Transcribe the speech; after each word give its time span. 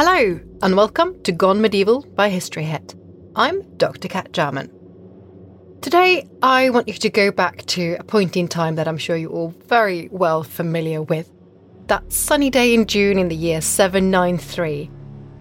Hello, 0.00 0.38
and 0.62 0.76
welcome 0.76 1.20
to 1.24 1.32
Gone 1.32 1.60
Medieval 1.60 2.02
by 2.14 2.28
History 2.28 2.62
Hit. 2.62 2.94
I'm 3.34 3.62
Dr. 3.78 4.06
Cat 4.06 4.30
Jarman. 4.32 4.70
Today, 5.80 6.28
I 6.40 6.70
want 6.70 6.86
you 6.86 6.94
to 6.94 7.10
go 7.10 7.32
back 7.32 7.66
to 7.66 7.96
a 7.98 8.04
point 8.04 8.36
in 8.36 8.46
time 8.46 8.76
that 8.76 8.86
I'm 8.86 8.96
sure 8.96 9.16
you're 9.16 9.32
all 9.32 9.52
very 9.66 10.08
well 10.12 10.44
familiar 10.44 11.02
with. 11.02 11.28
That 11.88 12.12
sunny 12.12 12.48
day 12.48 12.74
in 12.74 12.86
June 12.86 13.18
in 13.18 13.26
the 13.26 13.34
year 13.34 13.60
793, 13.60 14.84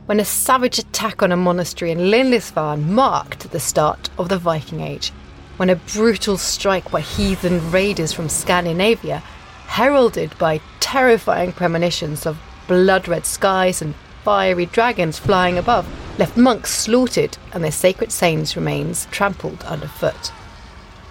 when 0.08 0.20
a 0.20 0.26
savage 0.26 0.80
attack 0.80 1.22
on 1.22 1.32
a 1.32 1.38
monastery 1.38 1.92
in 1.92 2.10
Lindisfarne 2.10 2.92
marked 2.92 3.52
the 3.52 3.60
start 3.60 4.10
of 4.18 4.30
the 4.30 4.40
Viking 4.40 4.82
Age, 4.82 5.12
when 5.58 5.70
a 5.70 5.76
brutal 5.76 6.36
strike 6.36 6.90
by 6.90 7.02
heathen 7.02 7.70
raiders 7.70 8.12
from 8.12 8.28
Scandinavia, 8.28 9.20
heralded 9.68 10.36
by 10.40 10.60
terrifying 10.80 11.54
premonitions 11.54 12.26
of 12.26 12.40
blood 12.68 13.08
red 13.08 13.28
skies 13.28 13.84
and 13.84 13.94
fiery 14.28 14.66
dragons 14.66 15.18
flying 15.18 15.58
above 15.58 15.88
left 16.20 16.36
monks 16.36 16.70
slaughtered 16.70 17.38
and 17.54 17.64
their 17.64 17.72
sacred 17.72 18.12
saints' 18.12 18.58
remains 18.58 19.06
trampled 19.06 19.64
underfoot. 19.64 20.34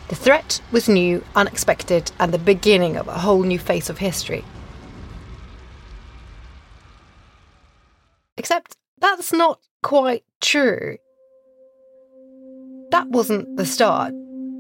The 0.09 0.15
threat 0.15 0.61
was 0.71 0.87
new, 0.87 1.25
unexpected, 1.35 2.13
and 2.19 2.31
the 2.31 2.39
beginning 2.39 2.99
of 2.99 3.09
a 3.09 3.19
whole 3.19 3.43
new 3.43 3.59
phase 3.59 3.89
of 3.89 3.97
history. 3.97 4.45
Except 8.37 8.77
that's 8.99 9.33
not 9.33 9.61
quite 9.83 10.25
true. 10.43 10.99
That 12.91 13.09
wasn't 13.09 13.57
the 13.57 13.65
start, 13.65 14.13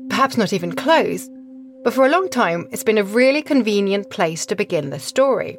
perhaps 0.08 0.38
not 0.38 0.54
even 0.54 0.75
close, 0.75 1.28
but 1.84 1.92
for 1.92 2.06
a 2.06 2.10
long 2.10 2.31
time 2.31 2.70
it's 2.72 2.84
been 2.84 2.97
a 2.97 3.04
really 3.04 3.42
convenient 3.42 4.08
place 4.08 4.47
to 4.47 4.56
begin 4.56 4.88
the 4.88 4.98
story. 4.98 5.58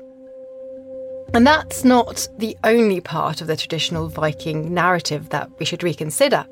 And 1.33 1.45
that's 1.45 1.83
not 1.83 2.27
the 2.37 2.57
only 2.63 3.01
part 3.01 3.41
of 3.41 3.47
the 3.47 3.57
traditional 3.57 4.07
Viking 4.07 4.73
narrative 4.73 5.29
that 5.29 5.49
we 5.59 5.65
should 5.65 5.83
reconsider. 5.83 6.45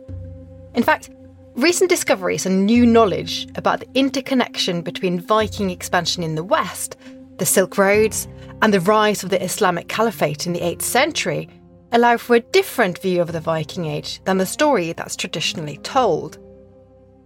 In 0.73 0.83
fact, 0.83 1.09
recent 1.55 1.89
discoveries 1.89 2.45
and 2.45 2.65
new 2.65 2.85
knowledge 2.85 3.47
about 3.55 3.79
the 3.79 3.87
interconnection 3.95 4.81
between 4.81 5.19
Viking 5.19 5.69
expansion 5.69 6.21
in 6.21 6.35
the 6.35 6.43
West, 6.43 6.97
the 7.37 7.45
Silk 7.45 7.77
Roads, 7.77 8.27
and 8.61 8.73
the 8.73 8.81
rise 8.81 9.23
of 9.23 9.29
the 9.29 9.41
Islamic 9.41 9.87
Caliphate 9.87 10.45
in 10.45 10.53
the 10.53 10.59
8th 10.59 10.81
century 10.81 11.49
allow 11.91 12.17
for 12.17 12.35
a 12.35 12.41
different 12.41 12.97
view 12.99 13.21
of 13.21 13.31
the 13.31 13.39
Viking 13.39 13.85
Age 13.85 14.21
than 14.25 14.37
the 14.37 14.45
story 14.45 14.91
that's 14.93 15.15
traditionally 15.15 15.77
told. 15.77 16.37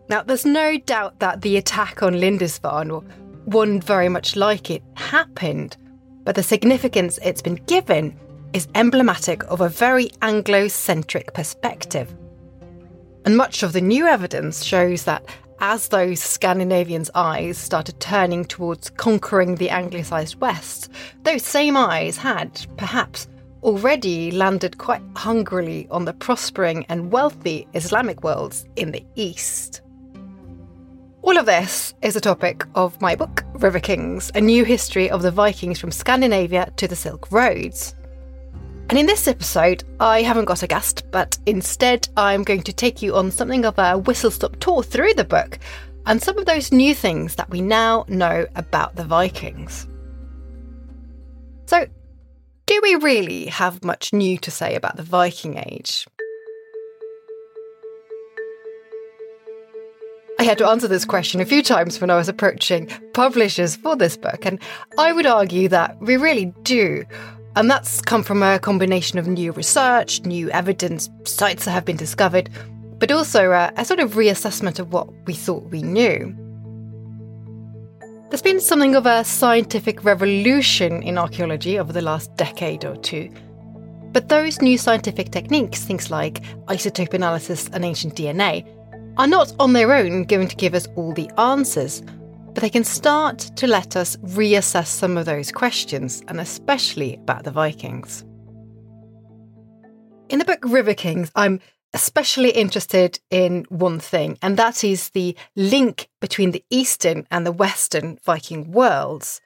Now, 0.09 0.23
there's 0.23 0.45
no 0.45 0.77
doubt 0.77 1.19
that 1.19 1.41
the 1.41 1.57
attack 1.57 2.03
on 2.03 2.19
Lindisfarne, 2.19 2.91
or 2.91 3.01
one 3.45 3.81
very 3.81 4.09
much 4.09 4.35
like 4.35 4.69
it, 4.69 4.83
happened 4.95 5.75
but 6.29 6.35
the 6.35 6.43
significance 6.43 7.17
it's 7.23 7.41
been 7.41 7.59
given 7.65 8.15
is 8.53 8.67
emblematic 8.75 9.43
of 9.45 9.61
a 9.61 9.67
very 9.67 10.11
Anglo-centric 10.21 11.33
perspective. 11.33 12.15
And 13.25 13.35
much 13.35 13.63
of 13.63 13.73
the 13.73 13.81
new 13.81 14.05
evidence 14.05 14.63
shows 14.63 15.05
that 15.05 15.25
as 15.59 15.87
those 15.87 16.19
Scandinavians' 16.19 17.09
eyes 17.15 17.57
started 17.57 17.99
turning 17.99 18.45
towards 18.45 18.91
conquering 18.91 19.55
the 19.55 19.71
Anglicised 19.71 20.39
West, 20.39 20.91
those 21.23 21.43
same 21.43 21.75
eyes 21.75 22.15
had, 22.15 22.63
perhaps, 22.77 23.27
already 23.63 24.29
landed 24.29 24.77
quite 24.77 25.01
hungrily 25.15 25.87
on 25.89 26.05
the 26.05 26.13
prospering 26.13 26.85
and 26.89 27.11
wealthy 27.11 27.67
Islamic 27.73 28.23
worlds 28.23 28.67
in 28.75 28.91
the 28.91 29.03
East. 29.15 29.81
All 31.21 31.37
of 31.37 31.45
this 31.45 31.93
is 32.01 32.15
a 32.15 32.21
topic 32.21 32.63
of 32.75 32.99
my 33.01 33.13
book, 33.13 33.43
River 33.53 33.81
Kings 33.81 34.31
A 34.35 34.41
New 34.41 34.63
History 34.63 35.09
of 35.09 35.21
the 35.21 35.31
Vikings 35.31 35.77
from 35.77 35.91
Scandinavia 35.91 36.71
to 36.77 36.87
the 36.87 36.95
Silk 36.95 37.29
Roads. 37.29 37.93
And 38.89 38.97
in 38.97 39.05
this 39.05 39.27
episode, 39.27 39.83
I 39.99 40.21
haven't 40.21 40.45
got 40.45 40.63
a 40.63 40.67
guest, 40.67 41.03
but 41.11 41.37
instead 41.45 42.07
I'm 42.15 42.43
going 42.43 42.63
to 42.63 42.73
take 42.73 43.01
you 43.01 43.17
on 43.17 43.31
something 43.31 43.65
of 43.65 43.77
a 43.77 43.97
whistle 43.97 44.31
stop 44.31 44.55
tour 44.61 44.81
through 44.81 45.13
the 45.15 45.25
book 45.25 45.59
and 46.05 46.21
some 46.21 46.37
of 46.37 46.45
those 46.45 46.71
new 46.71 46.95
things 46.95 47.35
that 47.35 47.49
we 47.49 47.61
now 47.61 48.05
know 48.07 48.47
about 48.55 48.95
the 48.95 49.03
Vikings. 49.03 49.87
So, 51.65 51.85
do 52.65 52.79
we 52.81 52.95
really 52.95 53.47
have 53.47 53.83
much 53.83 54.13
new 54.13 54.37
to 54.37 54.51
say 54.51 54.73
about 54.73 54.95
the 54.95 55.03
Viking 55.03 55.57
Age? 55.57 56.07
I 60.39 60.43
had 60.43 60.57
to 60.59 60.69
answer 60.69 60.87
this 60.87 61.03
question 61.03 61.41
a 61.41 61.45
few 61.45 61.61
times 61.61 61.99
when 61.99 62.09
I 62.09 62.15
was 62.15 62.29
approaching 62.29 62.87
publishers 63.13 63.75
for 63.75 63.97
this 63.97 64.15
book, 64.15 64.45
and 64.45 64.57
I 64.97 65.11
would 65.11 65.25
argue 65.25 65.67
that 65.67 65.99
we 65.99 66.15
really 66.15 66.53
do. 66.63 67.03
And 67.57 67.69
that's 67.69 67.99
come 67.99 68.23
from 68.23 68.41
a 68.41 68.57
combination 68.57 69.19
of 69.19 69.27
new 69.27 69.51
research, 69.51 70.21
new 70.21 70.49
evidence, 70.51 71.09
sites 71.25 71.65
that 71.65 71.71
have 71.71 71.83
been 71.83 71.97
discovered, 71.97 72.49
but 72.99 73.11
also 73.11 73.51
a, 73.51 73.73
a 73.75 73.83
sort 73.83 73.99
of 73.99 74.13
reassessment 74.13 74.79
of 74.79 74.93
what 74.93 75.09
we 75.25 75.33
thought 75.33 75.63
we 75.71 75.83
knew. 75.83 76.33
There's 78.29 78.41
been 78.41 78.61
something 78.61 78.95
of 78.95 79.05
a 79.05 79.25
scientific 79.25 80.05
revolution 80.05 81.03
in 81.03 81.17
archaeology 81.17 81.77
over 81.77 81.91
the 81.91 82.01
last 82.01 82.33
decade 82.37 82.85
or 82.85 82.95
two. 82.95 83.29
But 84.13 84.29
those 84.29 84.61
new 84.61 84.77
scientific 84.77 85.31
techniques, 85.31 85.83
things 85.83 86.09
like 86.09 86.41
isotope 86.67 87.13
analysis 87.13 87.69
and 87.73 87.83
ancient 87.83 88.15
DNA, 88.15 88.65
are 89.19 89.27
not 89.27 89.53
on 89.59 89.73
their 89.73 89.93
own 89.93 90.23
going 90.23 90.47
to 90.47 90.55
give 90.55 90.73
us 90.73 90.87
all 90.95 91.11
the 91.11 91.29
answers, 91.37 92.01
but 92.53 92.61
they 92.61 92.69
can 92.69 92.85
start 92.85 93.37
to 93.37 93.67
let 93.67 93.97
us 93.97 94.15
reassess 94.17 94.87
some 94.87 95.17
of 95.17 95.25
those 95.25 95.51
questions, 95.51 96.23
and 96.29 96.39
especially 96.39 97.15
about 97.15 97.43
the 97.43 97.51
Vikings. 97.51 98.23
In 100.29 100.39
the 100.39 100.45
book 100.45 100.63
River 100.63 100.93
Kings, 100.93 101.33
I'm 101.35 101.59
especially 101.93 102.51
interested 102.51 103.19
in 103.29 103.65
one 103.67 103.99
thing, 103.99 104.37
and 104.41 104.55
that 104.55 104.85
is 104.85 105.09
the 105.09 105.35
link 105.53 106.07
between 106.21 106.51
the 106.51 106.63
Eastern 106.69 107.27
and 107.29 107.45
the 107.45 107.51
Western 107.51 108.17
Viking 108.23 108.71
worlds. 108.71 109.41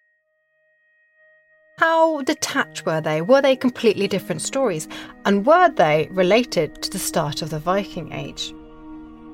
How 1.79 2.21
detached 2.21 2.85
were 2.85 3.01
they? 3.01 3.23
Were 3.23 3.41
they 3.41 3.55
completely 3.55 4.07
different 4.07 4.43
stories? 4.43 4.87
And 5.25 5.47
were 5.47 5.69
they 5.69 6.09
related 6.11 6.83
to 6.83 6.91
the 6.91 6.99
start 6.99 7.41
of 7.41 7.49
the 7.49 7.57
Viking 7.57 8.11
Age? 8.13 8.53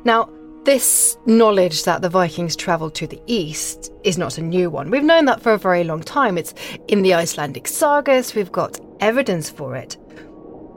Now, 0.05 0.29
this 0.65 1.17
knowledge 1.25 1.83
that 1.83 2.01
the 2.01 2.09
Vikings 2.09 2.55
travelled 2.55 2.95
to 2.95 3.07
the 3.07 3.21
east 3.27 3.91
is 4.03 4.17
not 4.17 4.37
a 4.37 4.41
new 4.41 4.69
one. 4.69 4.91
We've 4.91 5.03
known 5.03 5.25
that 5.25 5.41
for 5.41 5.53
a 5.53 5.57
very 5.57 5.83
long 5.83 6.01
time. 6.01 6.37
It's 6.37 6.53
in 6.87 7.01
the 7.01 7.13
Icelandic 7.13 7.67
sagas, 7.67 8.35
we've 8.35 8.51
got 8.51 8.79
evidence 8.99 9.49
for 9.49 9.75
it. 9.75 9.97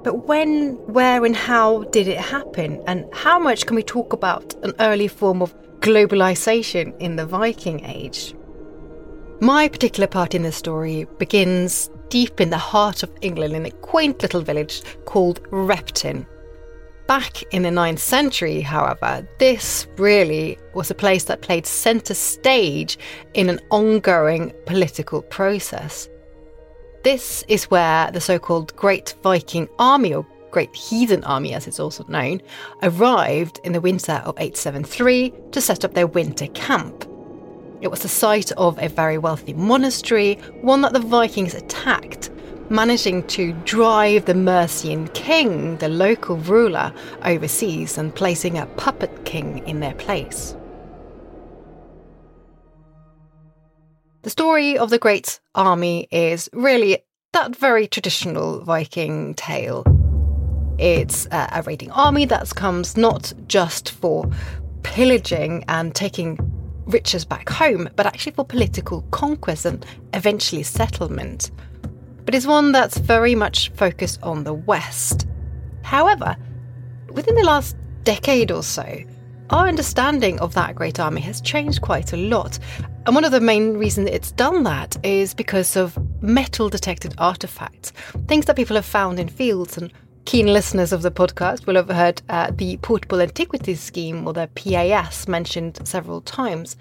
But 0.02 0.26
when, 0.26 0.74
where, 0.86 1.24
and 1.24 1.36
how 1.36 1.84
did 1.84 2.08
it 2.08 2.19
happen? 2.19 2.82
And 2.86 3.06
how 3.12 3.38
much 3.38 3.66
can 3.66 3.76
we 3.76 3.82
talk 3.82 4.12
about 4.12 4.54
an 4.64 4.72
early 4.80 5.08
form 5.08 5.42
of 5.42 5.54
globalization 5.82 6.96
in 7.00 7.16
the 7.16 7.26
Viking 7.26 7.84
Age. 7.84 8.34
My 9.40 9.69
particular 9.69 10.06
part 10.06 10.32
in 10.32 10.42
this 10.42 10.56
story 10.56 11.08
begins 11.19 11.90
deep 12.08 12.40
in 12.40 12.50
the 12.50 12.58
heart 12.58 13.02
of 13.02 13.10
England 13.20 13.54
in 13.54 13.66
a 13.66 13.70
quaint 13.70 14.22
little 14.22 14.42
village 14.42 14.82
called 15.06 15.40
Repton. 15.50 16.24
Back 17.06 17.43
in 17.52 17.62
the 17.62 17.69
9th 17.69 17.99
century, 17.99 18.60
however, 18.60 19.26
this 19.38 19.87
really 19.96 20.56
was 20.72 20.90
a 20.90 20.94
place 20.94 21.25
that 21.25 21.43
played 21.43 21.66
centre 21.66 22.14
stage 22.14 22.96
in 23.34 23.50
an 23.50 23.60
ongoing 23.70 24.52
political 24.66 25.22
process. 25.22 26.08
This 27.02 27.44
is 27.49 27.64
where 27.64 28.10
the 28.12 28.20
so 28.20 28.38
called 28.38 28.75
Great 28.76 29.14
Viking 29.22 29.69
Army, 29.78 30.14
or 30.14 30.25
Great 30.52 30.75
Heathen 30.75 31.25
Army 31.25 31.52
as 31.54 31.66
it's 31.66 31.81
also 31.81 32.04
known, 32.08 32.40
arrived 32.82 33.60
in 33.64 33.72
the 33.72 33.81
winter 33.81 34.22
of 34.25 34.37
873 34.38 35.34
to 35.50 35.60
set 35.60 35.84
up 35.84 35.94
their 35.94 36.06
winter 36.06 36.46
camp. 36.48 37.05
It 37.81 37.90
was 37.90 38.02
the 38.02 38.08
site 38.08 38.52
of 38.52 38.78
a 38.78 38.88
very 38.88 39.19
wealthy 39.19 39.55
monastery, 39.55 40.37
one 40.60 40.82
that 40.82 40.93
the 40.93 41.00
Vikings 41.00 41.55
attacked, 41.55 42.31
managing 42.72 43.22
to 43.28 43.52
drive 43.64 44.24
the 44.24 44.34
Mercian 44.34 45.06
king, 45.08 45.76
the 45.76 45.88
local 45.88 46.36
ruler, 46.38 46.92
overseas 47.24 47.98
and 47.98 48.14
placing 48.14 48.58
a 48.58 48.66
puppet 48.66 49.24
king 49.26 49.58
in 49.69 49.80
their 49.80 49.94
place. 49.94 50.56
The 54.22 54.30
story 54.30 54.78
of 54.78 54.90
the 54.90 54.98
Great 54.98 55.38
Army 55.54 56.08
is 56.10 56.48
really 56.52 56.98
that 57.32 57.54
very 57.54 57.86
traditional 57.86 58.64
Viking 58.64 59.34
tale. 59.34 59.84
It's 60.78 61.26
a 61.30 61.62
raiding 61.66 61.90
army 61.90 62.24
that 62.26 62.54
comes 62.54 62.96
not 62.96 63.32
just 63.48 63.90
for 63.90 64.28
pillaging 64.82 65.64
and 65.69 65.94
taking 65.94 66.38
riches 66.86 67.24
back 67.24 67.48
home, 67.48 67.88
but 67.96 68.06
actually 68.06 68.32
for 68.32 68.44
political 68.44 69.02
conquest 69.10 69.66
and 69.66 69.84
eventually 70.14 70.62
settlement. 70.62 71.50
But 72.24 72.34
it's 72.34 72.46
one 72.46 72.72
that's 72.72 72.98
very 72.98 73.34
much 73.34 73.70
focused 73.70 74.22
on 74.22 74.44
the 74.44 74.54
West. 74.54 75.26
However, 75.82 76.36
within 77.10 77.34
the 77.34 77.44
last 77.44 77.76
decade 78.04 78.50
or 78.50 78.62
so, 78.62 79.02
our 79.50 79.69
understanding 79.69 80.40
of 80.40 80.54
that 80.54 80.74
great 80.74 80.98
army 80.98 81.20
has 81.22 81.40
changed 81.40 81.82
quite 81.82 82.12
a 82.12 82.16
lot. 82.16 82.58
And 83.06 83.14
one 83.14 83.24
of 83.24 83.32
the 83.32 83.40
main 83.40 83.76
reasons 83.76 84.08
it's 84.10 84.32
done 84.32 84.62
that 84.62 84.96
is 85.04 85.34
because 85.34 85.76
of 85.76 85.98
metal 86.22 86.69
detected 86.69 87.14
artifacts, 87.19 87.92
things 88.28 88.46
that 88.46 88.56
people 88.56 88.76
have 88.76 88.86
found 88.86 89.19
in 89.19 89.28
fields 89.28 89.76
and 89.76 89.92
Keen 90.24 90.46
listeners 90.46 90.92
of 90.92 91.02
the 91.02 91.10
podcast 91.10 91.66
will 91.66 91.74
have 91.74 91.88
heard 91.88 92.22
uh, 92.28 92.52
the 92.54 92.76
Portable 92.78 93.20
Antiquities 93.20 93.80
Scheme, 93.80 94.26
or 94.26 94.32
the 94.32 94.48
PAS, 94.54 95.26
mentioned 95.26 95.80
several 95.86 96.20
times. 96.20 96.76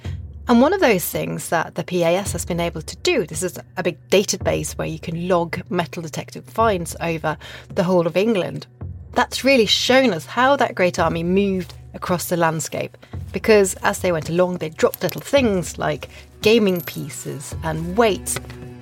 And 0.52 0.60
one 0.60 0.74
of 0.74 0.82
those 0.82 1.06
things 1.06 1.48
that 1.48 1.76
the 1.76 1.84
PAS 1.86 2.34
has 2.34 2.44
been 2.44 2.60
able 2.60 2.82
to 2.82 2.98
do, 2.98 3.26
this 3.26 3.42
is 3.42 3.58
a 3.78 3.84
big 3.84 3.98
database 4.10 4.74
where 4.74 4.86
you 4.86 5.00
can 5.00 5.30
log 5.30 5.62
metal 5.72 6.04
detected 6.04 6.44
finds 6.44 6.94
over 7.00 7.38
the 7.74 7.86
whole 7.86 8.06
of 8.06 8.18
England. 8.18 8.68
That's 9.14 9.46
really 9.46 9.66
shown 9.66 10.12
us 10.12 10.26
how 10.26 10.58
that 10.58 10.76
great 10.76 11.00
army 11.00 11.24
moved 11.24 11.74
across 11.94 12.28
the 12.28 12.36
landscape. 12.36 12.98
Because 13.32 13.76
as 13.76 14.00
they 14.00 14.12
went 14.12 14.28
along, 14.28 14.58
they 14.58 14.68
dropped 14.68 15.04
little 15.04 15.22
things 15.22 15.78
like 15.78 16.10
gaming 16.42 16.82
pieces 16.82 17.56
and 17.64 17.96
weights, 17.96 18.38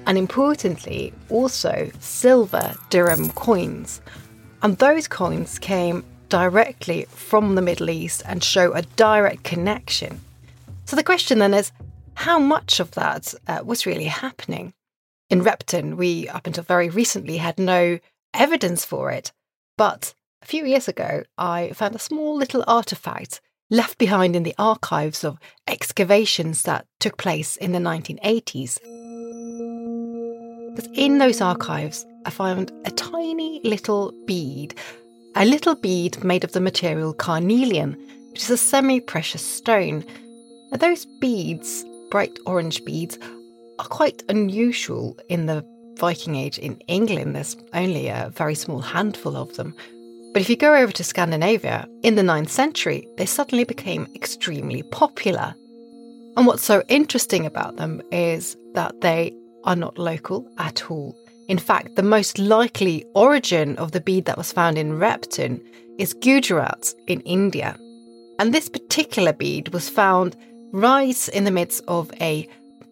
and 0.07 0.17
importantly, 0.17 1.13
also 1.29 1.91
silver 1.99 2.73
dirham 2.89 3.29
coins. 3.33 4.01
And 4.63 4.75
those 4.79 5.07
coins 5.07 5.59
came 5.59 6.03
directly 6.29 7.05
from 7.09 7.53
the 7.53 7.61
Middle 7.61 7.91
East 7.91 8.23
and 8.25 8.43
show 8.43 8.73
a 8.73 8.81
direct 8.81 9.43
connection. 9.43 10.19
So 10.89 10.95
the 10.95 11.03
question 11.03 11.37
then 11.37 11.53
is 11.53 11.71
how 12.15 12.39
much 12.39 12.79
of 12.79 12.89
that 12.95 13.35
uh, 13.47 13.61
was 13.63 13.85
really 13.85 14.05
happening? 14.05 14.73
In 15.29 15.43
Repton, 15.43 15.97
we, 15.97 16.27
up 16.27 16.47
until 16.47 16.63
very 16.63 16.89
recently, 16.89 17.37
had 17.37 17.59
no 17.59 17.99
evidence 18.33 18.85
for 18.85 19.11
it. 19.11 19.31
But 19.77 20.15
a 20.41 20.47
few 20.47 20.65
years 20.65 20.87
ago, 20.87 21.25
I 21.37 21.73
found 21.73 21.93
a 21.93 21.99
small 21.99 22.35
little 22.35 22.63
artifact 22.65 23.39
left 23.69 23.99
behind 23.99 24.35
in 24.35 24.41
the 24.41 24.55
archives 24.57 25.23
of 25.23 25.37
excavations 25.67 26.63
that 26.63 26.87
took 26.99 27.17
place 27.17 27.55
in 27.55 27.71
the 27.71 27.77
1980s. 27.77 28.79
Because 30.75 30.89
in 30.95 31.19
those 31.19 31.39
archives, 31.39 32.03
I 32.25 32.31
found 32.31 32.71
a 32.85 32.89
tiny 32.89 33.61
little 33.63 34.11
bead, 34.25 34.73
a 35.35 35.45
little 35.45 35.75
bead 35.75 36.23
made 36.23 36.43
of 36.43 36.53
the 36.53 36.59
material 36.59 37.13
carnelian, 37.13 37.95
which 38.31 38.41
is 38.41 38.49
a 38.49 38.57
semi 38.57 38.99
precious 38.99 39.45
stone. 39.45 40.03
Now, 40.71 40.77
those 40.77 41.05
beads, 41.05 41.83
bright 42.11 42.37
orange 42.45 42.83
beads, 42.85 43.17
are 43.79 43.87
quite 43.87 44.23
unusual 44.29 45.17
in 45.29 45.45
the 45.45 45.65
Viking 45.97 46.35
Age 46.35 46.57
in 46.57 46.77
England. 46.87 47.35
There's 47.35 47.57
only 47.73 48.07
a 48.07 48.31
very 48.35 48.55
small 48.55 48.81
handful 48.81 49.35
of 49.35 49.55
them. 49.55 49.75
But 50.33 50.41
if 50.41 50.49
you 50.49 50.55
go 50.55 50.75
over 50.75 50.91
to 50.91 51.03
Scandinavia, 51.03 51.87
in 52.03 52.15
the 52.15 52.21
9th 52.21 52.49
century, 52.49 53.07
they 53.17 53.25
suddenly 53.25 53.63
became 53.63 54.07
extremely 54.15 54.83
popular. 54.83 55.55
And 56.37 56.45
what's 56.45 56.63
so 56.63 56.83
interesting 56.87 57.45
about 57.45 57.77
them 57.77 58.01
is 58.11 58.55
that 58.75 59.01
they 59.01 59.33
are 59.63 59.75
not 59.75 59.97
local 59.97 60.49
at 60.57 60.89
all. 60.89 61.17
In 61.47 61.57
fact, 61.57 61.95
the 61.95 62.03
most 62.03 62.37
likely 62.37 63.03
origin 63.15 63.75
of 63.77 63.91
the 63.91 63.99
bead 63.99 64.25
that 64.25 64.37
was 64.37 64.51
found 64.51 64.77
in 64.77 64.99
Repton 64.99 65.59
is 65.97 66.13
Gujarat 66.13 66.93
in 67.07 67.21
India. 67.21 67.75
And 68.37 68.53
this 68.53 68.69
particular 68.69 69.33
bead 69.33 69.69
was 69.69 69.89
found 69.89 70.37
right 70.71 71.29
in 71.29 71.43
the 71.43 71.51
midst 71.51 71.83
of 71.87 72.11
a 72.21 72.47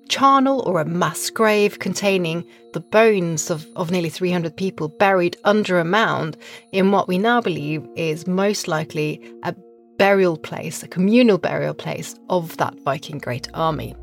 charnel 0.10 0.62
or 0.62 0.80
a 0.80 0.86
mass 0.86 1.30
grave 1.30 1.80
containing 1.80 2.46
the 2.74 2.80
bones 2.80 3.50
of, 3.50 3.68
of 3.76 3.92
nearly 3.92 4.10
300 4.10 4.56
people 4.56 4.88
buried 4.88 5.38
under 5.44 5.80
a 5.80 5.86
mound 5.86 6.38
in 6.72 6.92
what 6.92 7.08
we 7.08 7.18
now 7.18 7.42
believe 7.42 7.86
is 7.96 8.28
most 8.28 8.68
likely 8.68 9.22
a 9.44 9.54
burial 9.98 10.38
place, 10.38 10.84
a 10.84 10.88
communal 10.88 11.38
burial 11.38 11.74
place 11.74 12.16
of 12.30 12.56
that 12.58 12.80
Viking 12.82 13.18
great 13.18 13.50
army. 13.54 13.96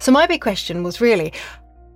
So, 0.00 0.12
my 0.12 0.26
big 0.26 0.40
question 0.40 0.82
was 0.82 1.00
really 1.00 1.32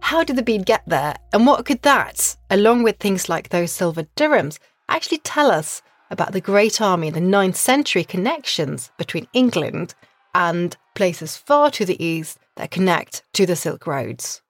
how 0.00 0.24
did 0.24 0.36
the 0.36 0.42
bead 0.42 0.64
get 0.64 0.82
there? 0.86 1.16
And 1.32 1.46
what 1.46 1.66
could 1.66 1.82
that, 1.82 2.36
along 2.50 2.82
with 2.84 2.98
things 2.98 3.28
like 3.28 3.48
those 3.48 3.72
silver 3.72 4.04
dirhams, 4.16 4.58
actually 4.88 5.18
tell 5.18 5.50
us 5.50 5.82
about 6.10 6.32
the 6.32 6.40
Great 6.40 6.80
Army 6.80 7.08
in 7.08 7.14
the 7.14 7.20
9th 7.20 7.56
century 7.56 8.04
connections 8.04 8.90
between 8.98 9.28
England 9.32 9.94
and 10.34 10.76
places 10.94 11.36
far 11.36 11.70
to 11.72 11.84
the 11.84 12.02
east 12.04 12.38
that 12.56 12.70
connect 12.70 13.22
to 13.34 13.46
the 13.46 13.56
Silk 13.56 13.86
Roads? 13.86 14.42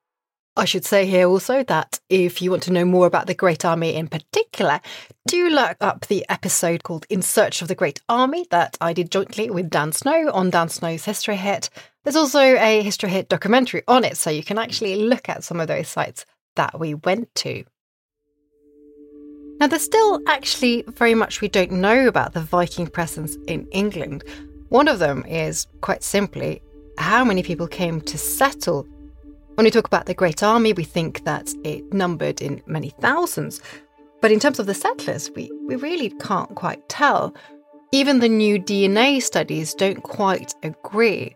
I 0.58 0.64
should 0.64 0.84
say 0.84 1.06
here 1.06 1.28
also 1.28 1.62
that 1.62 2.00
if 2.08 2.42
you 2.42 2.50
want 2.50 2.64
to 2.64 2.72
know 2.72 2.84
more 2.84 3.06
about 3.06 3.28
the 3.28 3.34
Great 3.34 3.64
Army 3.64 3.94
in 3.94 4.08
particular, 4.08 4.80
do 5.28 5.48
look 5.48 5.76
up 5.80 6.06
the 6.06 6.26
episode 6.28 6.82
called 6.82 7.06
In 7.08 7.22
Search 7.22 7.62
of 7.62 7.68
the 7.68 7.76
Great 7.76 8.00
Army 8.08 8.44
that 8.50 8.76
I 8.80 8.92
did 8.92 9.12
jointly 9.12 9.50
with 9.50 9.70
Dan 9.70 9.92
Snow 9.92 10.32
on 10.32 10.50
Dan 10.50 10.68
Snow's 10.68 11.04
History 11.04 11.36
Hit. 11.36 11.70
There's 12.02 12.16
also 12.16 12.40
a 12.40 12.82
History 12.82 13.08
Hit 13.08 13.28
documentary 13.28 13.82
on 13.86 14.02
it, 14.02 14.16
so 14.16 14.30
you 14.30 14.42
can 14.42 14.58
actually 14.58 14.96
look 14.96 15.28
at 15.28 15.44
some 15.44 15.60
of 15.60 15.68
those 15.68 15.86
sites 15.86 16.26
that 16.56 16.80
we 16.80 16.94
went 16.94 17.32
to. 17.36 17.64
Now, 19.60 19.66
there's 19.66 19.82
still 19.82 20.20
actually 20.28 20.84
very 20.86 21.14
much 21.14 21.40
we 21.40 21.48
don't 21.48 21.72
know 21.72 22.06
about 22.06 22.32
the 22.32 22.40
Viking 22.40 22.86
presence 22.86 23.36
in 23.48 23.66
England. 23.72 24.22
One 24.68 24.86
of 24.86 25.00
them 25.00 25.24
is, 25.26 25.66
quite 25.80 26.04
simply, 26.04 26.62
how 26.96 27.24
many 27.24 27.42
people 27.42 27.66
came 27.66 28.00
to 28.02 28.16
settle. 28.16 28.86
When 29.54 29.64
we 29.64 29.72
talk 29.72 29.88
about 29.88 30.06
the 30.06 30.14
Great 30.14 30.44
Army, 30.44 30.72
we 30.72 30.84
think 30.84 31.24
that 31.24 31.52
it 31.64 31.92
numbered 31.92 32.40
in 32.40 32.62
many 32.66 32.90
thousands. 33.00 33.60
But 34.20 34.30
in 34.30 34.38
terms 34.38 34.60
of 34.60 34.66
the 34.66 34.74
settlers, 34.74 35.28
we, 35.34 35.50
we 35.66 35.74
really 35.74 36.10
can't 36.10 36.54
quite 36.54 36.88
tell. 36.88 37.34
Even 37.90 38.20
the 38.20 38.28
new 38.28 38.60
DNA 38.60 39.20
studies 39.20 39.74
don't 39.74 40.02
quite 40.04 40.54
agree. 40.62 41.34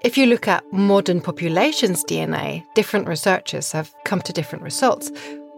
If 0.00 0.18
you 0.18 0.26
look 0.26 0.48
at 0.48 0.64
modern 0.72 1.20
populations' 1.20 2.02
DNA, 2.02 2.64
different 2.74 3.06
researchers 3.06 3.70
have 3.70 3.94
come 4.04 4.20
to 4.22 4.32
different 4.32 4.64
results. 4.64 5.12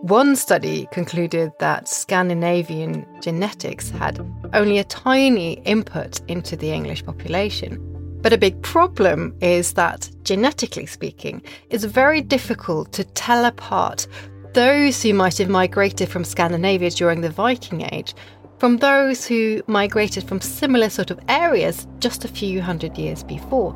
One 0.05 0.37
study 0.37 0.87
concluded 0.93 1.53
that 1.61 1.89
Scandinavian 1.89 3.07
genetics 3.23 3.89
had 3.89 4.21
only 4.53 4.77
a 4.77 4.85
tiny 4.85 5.55
input 5.65 6.21
into 6.29 6.57
the 6.57 6.71
English 6.71 7.07
population. 7.07 7.79
But 8.21 8.35
a 8.35 8.37
big 8.37 8.61
problem 8.61 9.35
is 9.41 9.73
that, 9.73 10.11
genetically 10.23 10.85
speaking, 10.85 11.41
it's 11.71 11.85
very 11.85 12.21
difficult 12.21 12.93
to 12.93 13.05
tell 13.05 13.47
apart 13.47 14.07
those 14.53 15.03
who 15.03 15.15
might 15.15 15.39
have 15.39 15.49
migrated 15.49 16.11
from 16.11 16.23
Scandinavia 16.23 16.91
during 16.91 17.23
the 17.23 17.31
Viking 17.31 17.91
Age 17.91 18.15
from 18.59 18.77
those 18.77 19.27
who 19.27 19.63
migrated 19.69 20.29
from 20.29 20.43
similar 20.43 20.91
sort 20.91 21.13
of 21.13 21.21
areas 21.29 21.87
just 22.01 22.27
a 22.27 22.29
few 22.29 22.61
hundred 22.61 22.99
years 22.99 23.25
before. 23.25 23.75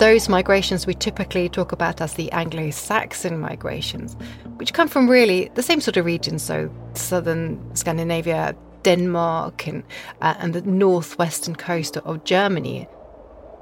Those 0.00 0.30
migrations 0.30 0.86
we 0.86 0.94
typically 0.94 1.50
talk 1.50 1.72
about 1.72 2.00
as 2.00 2.14
the 2.14 2.32
Anglo 2.32 2.70
Saxon 2.70 3.38
migrations, 3.38 4.16
which 4.56 4.72
come 4.72 4.88
from 4.88 5.10
really 5.10 5.50
the 5.56 5.62
same 5.62 5.82
sort 5.82 5.98
of 5.98 6.06
regions, 6.06 6.42
so 6.42 6.70
southern 6.94 7.60
Scandinavia, 7.76 8.56
Denmark 8.82 9.66
and, 9.66 9.82
uh, 10.22 10.36
and 10.38 10.54
the 10.54 10.62
northwestern 10.62 11.54
coast 11.54 11.98
of 11.98 12.24
Germany, 12.24 12.88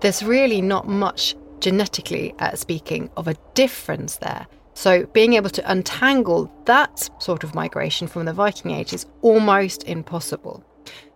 there's 0.01 0.23
really 0.23 0.63
not 0.63 0.87
much 0.87 1.35
genetically 1.59 2.33
uh, 2.39 2.55
speaking 2.55 3.11
of 3.17 3.27
a 3.27 3.35
difference 3.55 4.19
there. 4.19 4.47
So, 4.75 5.07
being 5.07 5.33
able 5.33 5.51
to 5.51 5.69
untangle 5.69 6.49
that 6.67 7.11
sort 7.21 7.43
of 7.43 7.57
migration 7.57 8.07
from 8.07 8.27
the 8.27 8.33
Viking 8.33 8.71
Age 8.71 8.93
is 8.93 9.07
almost 9.23 9.83
impossible. 9.89 10.65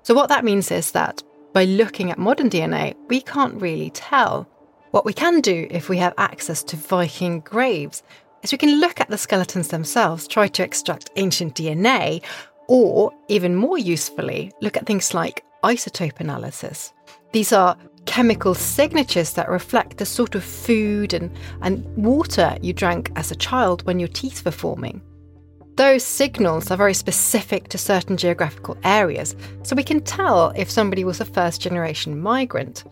So, 0.02 0.14
what 0.17 0.31
that 0.31 0.45
means 0.45 0.73
is 0.73 0.91
that 0.91 1.23
by 1.52 1.64
looking 1.64 2.11
at 2.11 2.19
modern 2.19 2.50
DNA, 2.50 2.97
we 3.07 3.21
can't 3.21 3.62
really 3.62 3.91
tell. 3.91 4.49
What 4.93 5.07
we 5.07 5.15
can 5.15 5.41
do 5.41 5.67
if 5.71 5.89
we 5.89 5.97
have 5.97 6.13
access 6.19 6.63
to 6.65 6.77
Viking 6.77 7.41
graves 7.41 8.03
is 8.43 8.53
we 8.53 8.59
can 8.59 8.79
look 8.79 9.01
at 9.01 9.09
the 9.09 9.17
skeletons 9.17 9.69
themselves, 9.69 10.29
try 10.29 10.49
to 10.49 10.63
extract 10.63 11.09
ancient 11.17 11.55
DNA, 11.55 12.23
or 12.69 13.11
even 13.29 13.57
more 13.57 13.79
usefully, 13.79 14.53
look 14.61 14.77
at 14.77 14.85
things 14.85 15.15
like 15.15 15.47
isotope 15.65 16.21
analysis. 16.21 16.93
These 17.33 17.55
are 17.55 17.79
chemical 18.05 18.55
signatures 18.55 19.33
that 19.33 19.49
reflect 19.49 19.97
the 19.97 20.05
sort 20.05 20.35
of 20.35 20.45
food 20.45 21.15
and, 21.15 21.31
and 21.63 21.87
water 21.97 22.59
you 22.61 22.75
drank 22.75 23.13
as 23.17 23.31
a 23.31 23.37
child 23.37 23.87
when 23.87 23.99
your 23.99 24.09
teeth 24.09 24.45
were 24.45 24.51
forming. 24.51 25.01
Those 25.77 26.05
signals 26.05 26.71
are 26.71 26.77
very 26.77 26.93
specific 26.93 27.69
to 27.69 27.79
certain 27.79 28.19
geographical 28.19 28.77
areas, 28.85 29.37
so 29.63 29.75
we 29.75 29.85
can 29.85 30.03
tell 30.03 30.53
if 30.55 30.71
somebody 30.71 31.03
was 31.03 31.19
a 31.19 31.25
first 31.25 31.63
generation 31.63 32.21
migrant. 32.21 32.85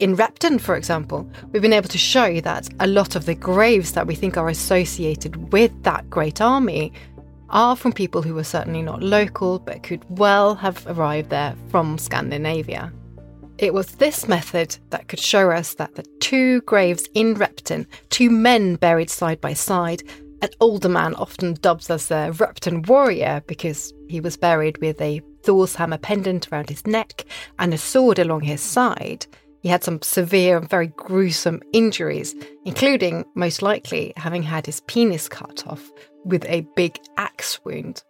In 0.00 0.16
Repton, 0.16 0.58
for 0.58 0.76
example, 0.76 1.28
we've 1.52 1.62
been 1.62 1.72
able 1.72 1.88
to 1.88 1.98
show 1.98 2.40
that 2.40 2.68
a 2.80 2.86
lot 2.86 3.14
of 3.14 3.26
the 3.26 3.34
graves 3.34 3.92
that 3.92 4.06
we 4.06 4.14
think 4.14 4.36
are 4.36 4.48
associated 4.48 5.52
with 5.52 5.70
that 5.84 6.10
great 6.10 6.40
army 6.40 6.92
are 7.50 7.76
from 7.76 7.92
people 7.92 8.20
who 8.20 8.34
were 8.34 8.44
certainly 8.44 8.82
not 8.82 9.02
local 9.02 9.60
but 9.60 9.84
could 9.84 10.04
well 10.18 10.56
have 10.56 10.84
arrived 10.88 11.30
there 11.30 11.54
from 11.70 11.98
Scandinavia. 11.98 12.92
It 13.58 13.72
was 13.72 13.92
this 13.92 14.26
method 14.26 14.76
that 14.90 15.06
could 15.06 15.20
show 15.20 15.52
us 15.52 15.74
that 15.74 15.94
the 15.94 16.02
two 16.18 16.60
graves 16.62 17.08
in 17.14 17.34
Repton, 17.34 17.86
two 18.10 18.30
men 18.30 18.74
buried 18.74 19.10
side 19.10 19.40
by 19.40 19.52
side, 19.52 20.02
an 20.42 20.48
older 20.60 20.88
man 20.88 21.14
often 21.14 21.54
dubbed 21.54 21.88
as 21.88 22.08
the 22.08 22.34
Repton 22.36 22.82
warrior 22.82 23.42
because 23.46 23.94
he 24.08 24.20
was 24.20 24.36
buried 24.36 24.78
with 24.78 25.00
a 25.00 25.22
Thor's 25.44 25.76
hammer 25.76 25.98
pendant 25.98 26.50
around 26.50 26.68
his 26.68 26.84
neck 26.86 27.24
and 27.60 27.72
a 27.72 27.78
sword 27.78 28.18
along 28.18 28.40
his 28.40 28.60
side. 28.60 29.26
He 29.64 29.70
had 29.70 29.82
some 29.82 30.02
severe 30.02 30.58
and 30.58 30.68
very 30.68 30.88
gruesome 30.88 31.62
injuries, 31.72 32.34
including, 32.66 33.24
most 33.34 33.62
likely, 33.62 34.12
having 34.14 34.42
had 34.42 34.66
his 34.66 34.82
penis 34.82 35.26
cut 35.26 35.66
off 35.66 35.90
with 36.22 36.44
a 36.44 36.66
big 36.76 37.00
axe 37.16 37.58
wound. 37.64 38.02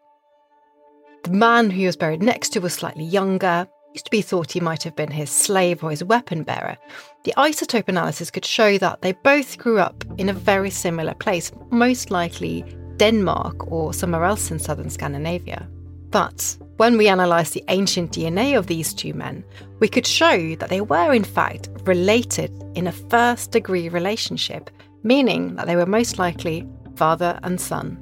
The 1.22 1.30
man 1.30 1.70
who 1.70 1.76
he 1.78 1.86
was 1.86 1.96
buried 1.96 2.24
next 2.24 2.48
to 2.50 2.58
was 2.58 2.74
slightly 2.74 3.04
younger, 3.04 3.68
It 3.90 3.98
used 3.98 4.06
to 4.06 4.10
be 4.10 4.20
thought 4.20 4.50
he 4.50 4.58
might 4.58 4.82
have 4.82 4.96
been 4.96 5.12
his 5.12 5.30
slave 5.30 5.84
or 5.84 5.90
his 5.90 6.02
weapon 6.02 6.42
bearer. 6.42 6.76
The 7.22 7.34
isotope 7.36 7.88
analysis 7.88 8.32
could 8.32 8.44
show 8.44 8.76
that 8.78 9.02
they 9.02 9.12
both 9.12 9.56
grew 9.56 9.78
up 9.78 10.04
in 10.18 10.28
a 10.28 10.32
very 10.32 10.70
similar 10.70 11.14
place, 11.14 11.52
most 11.70 12.10
likely 12.10 12.64
Denmark 12.96 13.70
or 13.70 13.94
somewhere 13.94 14.24
else 14.24 14.50
in 14.50 14.58
southern 14.58 14.90
Scandinavia. 14.90 15.68
But 16.14 16.56
when 16.76 16.96
we 16.96 17.08
analysed 17.08 17.54
the 17.54 17.64
ancient 17.66 18.12
DNA 18.12 18.56
of 18.56 18.68
these 18.68 18.94
two 18.94 19.14
men, 19.14 19.44
we 19.80 19.88
could 19.88 20.06
show 20.06 20.54
that 20.54 20.68
they 20.68 20.80
were 20.80 21.12
in 21.12 21.24
fact 21.24 21.70
related 21.86 22.52
in 22.76 22.86
a 22.86 22.92
first 22.92 23.50
degree 23.50 23.88
relationship, 23.88 24.70
meaning 25.02 25.56
that 25.56 25.66
they 25.66 25.74
were 25.74 25.86
most 25.86 26.20
likely 26.20 26.68
father 26.94 27.40
and 27.42 27.60
son. 27.60 27.98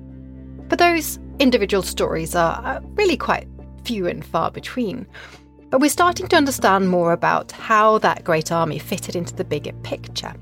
But 0.68 0.78
those 0.78 1.18
individual 1.38 1.82
stories 1.82 2.34
are 2.34 2.82
really 2.96 3.16
quite 3.16 3.48
few 3.84 4.06
and 4.06 4.22
far 4.22 4.50
between. 4.50 5.06
But 5.70 5.80
we're 5.80 5.88
starting 5.88 6.28
to 6.28 6.36
understand 6.36 6.90
more 6.90 7.12
about 7.12 7.50
how 7.50 7.96
that 8.00 8.24
great 8.24 8.52
army 8.52 8.78
fitted 8.78 9.16
into 9.16 9.34
the 9.34 9.42
bigger 9.42 9.72
picture. 9.84 10.34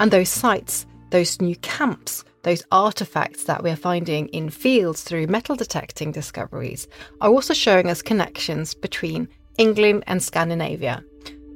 And 0.00 0.10
those 0.10 0.28
sites, 0.28 0.86
those 1.10 1.40
new 1.40 1.54
camps, 1.58 2.24
those 2.42 2.62
artifacts 2.72 3.44
that 3.44 3.62
we're 3.62 3.76
finding 3.76 4.28
in 4.28 4.50
fields 4.50 5.02
through 5.02 5.28
metal 5.28 5.56
detecting 5.56 6.12
discoveries 6.12 6.88
are 7.20 7.30
also 7.30 7.54
showing 7.54 7.88
us 7.88 8.02
connections 8.02 8.74
between 8.74 9.28
England 9.58 10.04
and 10.06 10.22
Scandinavia. 10.22 11.02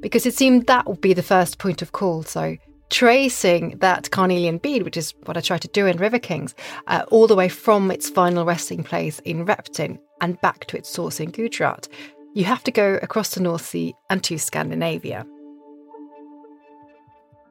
Because 0.00 0.26
it 0.26 0.34
seemed 0.34 0.66
that 0.66 0.86
would 0.86 1.00
be 1.00 1.14
the 1.14 1.22
first 1.22 1.58
point 1.58 1.82
of 1.82 1.92
call. 1.92 2.22
So, 2.22 2.56
tracing 2.90 3.78
that 3.78 4.10
carnelian 4.12 4.58
bead, 4.58 4.84
which 4.84 4.96
is 4.96 5.14
what 5.24 5.36
I 5.36 5.40
try 5.40 5.58
to 5.58 5.68
do 5.68 5.86
in 5.86 5.96
River 5.96 6.20
Kings, 6.20 6.54
uh, 6.86 7.04
all 7.08 7.26
the 7.26 7.34
way 7.34 7.48
from 7.48 7.90
its 7.90 8.08
final 8.08 8.44
resting 8.44 8.84
place 8.84 9.18
in 9.20 9.44
Repton 9.44 9.98
and 10.20 10.40
back 10.40 10.66
to 10.66 10.76
its 10.76 10.88
source 10.88 11.18
in 11.18 11.30
Gujarat, 11.30 11.88
you 12.34 12.44
have 12.44 12.62
to 12.64 12.70
go 12.70 12.98
across 13.02 13.34
the 13.34 13.42
North 13.42 13.64
Sea 13.64 13.94
and 14.10 14.22
to 14.22 14.38
Scandinavia. 14.38 15.26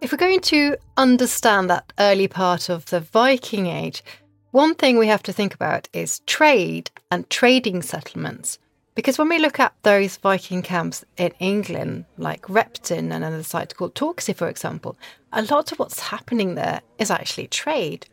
If 0.06 0.12
we're 0.12 0.20
going 0.20 0.42
to 0.42 0.78
understand 0.98 1.68
that 1.72 1.92
early 1.98 2.28
part 2.28 2.70
of 2.70 2.86
the 2.86 3.00
Viking 3.00 3.66
Age, 3.66 4.04
one 4.52 4.76
thing 4.76 5.00
we 5.00 5.08
have 5.08 5.24
to 5.24 5.34
think 5.34 5.56
about 5.56 5.90
is 5.94 6.20
trade 6.28 6.92
and 7.10 7.28
trading 7.32 7.82
settlements. 7.82 8.60
Because 8.94 9.18
when 9.18 9.30
we 9.30 9.40
look 9.40 9.60
at 9.60 9.74
those 9.82 10.18
Viking 10.18 10.62
camps 10.62 11.04
in 11.18 11.32
England, 11.40 12.06
like 12.20 12.48
Repton 12.48 13.12
and 13.12 13.24
another 13.24 13.42
site 13.42 13.76
called 13.76 13.96
Torksey, 13.96 14.36
for 14.36 14.48
example, 14.48 14.96
a 15.34 15.42
lot 15.42 15.72
of 15.72 15.80
what's 15.80 16.00
happening 16.00 16.54
there 16.54 16.82
is 17.00 17.10
actually 17.10 17.48
trade. 17.48 18.06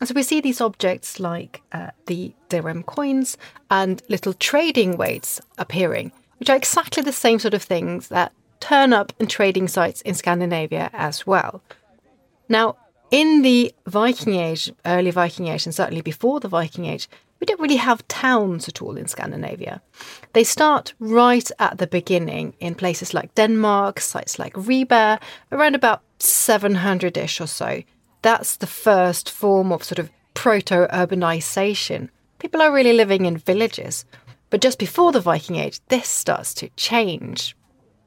And 0.00 0.08
so 0.08 0.14
we 0.14 0.24
see 0.24 0.40
these 0.40 0.60
objects 0.60 1.20
like 1.20 1.62
uh, 1.70 1.92
the 2.06 2.34
dirham 2.48 2.82
coins 2.82 3.38
and 3.70 4.02
little 4.08 4.32
trading 4.32 4.96
weights 4.96 5.40
appearing, 5.58 6.10
which 6.40 6.50
are 6.50 6.56
exactly 6.56 7.04
the 7.04 7.12
same 7.12 7.38
sort 7.38 7.54
of 7.54 7.62
things 7.62 8.08
that 8.08 8.32
turn 8.60 8.92
up 8.92 9.12
in 9.18 9.26
trading 9.26 9.68
sites 9.68 10.00
in 10.02 10.14
Scandinavia 10.14 10.90
as 10.92 11.26
well. 11.26 11.62
Now, 12.48 12.76
in 13.10 13.42
the 13.42 13.74
Viking 13.86 14.34
Age, 14.34 14.72
early 14.84 15.10
Viking 15.10 15.48
Age, 15.48 15.66
and 15.66 15.74
certainly 15.74 16.02
before 16.02 16.40
the 16.40 16.48
Viking 16.48 16.86
Age, 16.86 17.08
we 17.38 17.44
don't 17.44 17.60
really 17.60 17.76
have 17.76 18.06
towns 18.08 18.68
at 18.68 18.80
all 18.80 18.96
in 18.96 19.06
Scandinavia. 19.06 19.82
They 20.32 20.44
start 20.44 20.94
right 20.98 21.50
at 21.58 21.78
the 21.78 21.86
beginning 21.86 22.54
in 22.60 22.74
places 22.74 23.12
like 23.12 23.34
Denmark, 23.34 24.00
sites 24.00 24.38
like 24.38 24.56
Ribe, 24.56 25.20
around 25.52 25.74
about 25.74 26.02
700 26.18 27.16
ish 27.16 27.40
or 27.40 27.46
so, 27.46 27.82
that's 28.22 28.56
the 28.56 28.66
first 28.66 29.30
form 29.30 29.70
of 29.70 29.84
sort 29.84 29.98
of 29.98 30.10
proto 30.34 30.88
urbanization. 30.92 32.08
People 32.38 32.60
are 32.60 32.72
really 32.72 32.92
living 32.92 33.24
in 33.24 33.36
villages. 33.36 34.04
But 34.50 34.60
just 34.60 34.78
before 34.78 35.12
the 35.12 35.20
Viking 35.20 35.56
Age, 35.56 35.80
this 35.88 36.08
starts 36.08 36.54
to 36.54 36.68
change. 36.76 37.55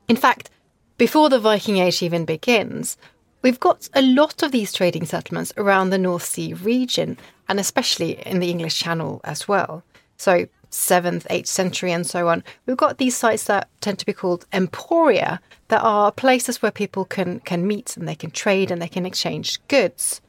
In 0.10 0.16
fact, 0.16 0.50
before 0.98 1.30
the 1.30 1.40
Viking 1.40 1.78
Age 1.78 2.02
even 2.02 2.26
begins, 2.26 2.98
we've 3.44 3.60
got 3.60 3.88
a 3.94 4.02
lot 4.02 4.42
of 4.42 4.52
these 4.52 4.74
trading 4.74 5.06
settlements 5.06 5.54
around 5.56 5.92
the 5.92 6.00
North 6.00 6.24
Sea 6.24 6.54
region, 6.56 7.18
and 7.48 7.60
especially 7.60 8.20
in 8.26 8.40
the 8.40 8.50
English 8.50 8.80
Channel 8.80 9.22
as 9.24 9.48
well. 9.48 9.84
So, 10.18 10.48
7th, 10.72 11.28
8th 11.28 11.48
century, 11.48 11.92
and 11.92 12.06
so 12.06 12.28
on. 12.28 12.44
We've 12.66 12.76
got 12.76 12.98
these 12.98 13.16
sites 13.16 13.44
that 13.46 13.70
tend 13.82 14.00
to 14.00 14.06
be 14.06 14.14
called 14.14 14.46
emporia, 14.52 15.40
that 15.68 15.84
are 15.84 16.12
places 16.12 16.62
where 16.62 16.72
people 16.72 17.06
can, 17.06 17.40
can 17.42 17.68
meet 17.68 17.96
and 17.96 18.08
they 18.08 18.16
can 18.16 18.32
trade 18.32 18.72
and 18.72 18.82
they 18.82 18.88
can 18.88 19.06
exchange 19.06 19.60
goods. 19.68 20.22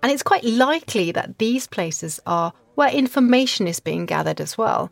And 0.00 0.12
it's 0.12 0.22
quite 0.22 0.44
likely 0.44 1.10
that 1.10 1.38
these 1.38 1.66
places 1.66 2.20
are 2.24 2.52
where 2.76 2.90
information 2.90 3.66
is 3.66 3.80
being 3.80 4.06
gathered 4.06 4.40
as 4.40 4.56
well. 4.56 4.90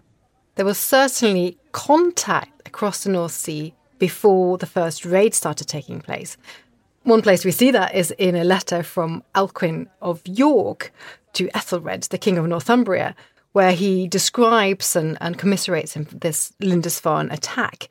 There 0.56 0.64
was 0.64 0.78
certainly 0.78 1.58
contact 1.70 2.66
across 2.66 3.04
the 3.04 3.10
North 3.10 3.32
Sea 3.32 3.72
before 3.98 4.58
the 4.58 4.66
first 4.66 5.04
raid 5.04 5.34
started 5.34 5.66
taking 5.68 6.00
place. 6.00 6.36
One 7.02 7.22
place 7.22 7.44
we 7.44 7.52
see 7.52 7.70
that 7.70 7.94
is 7.94 8.10
in 8.18 8.34
a 8.34 8.44
letter 8.44 8.82
from 8.82 9.22
Alcuin 9.34 9.86
of 10.02 10.22
York 10.26 10.92
to 11.34 11.48
Ethelred, 11.54 12.02
the 12.04 12.18
King 12.18 12.38
of 12.38 12.46
Northumbria, 12.46 13.14
where 13.52 13.72
he 13.72 14.08
describes 14.08 14.96
and, 14.96 15.16
and 15.20 15.38
commiserates 15.38 15.94
him 15.94 16.04
for 16.04 16.16
this 16.16 16.52
Lindisfarne 16.60 17.30
attack. 17.30 17.88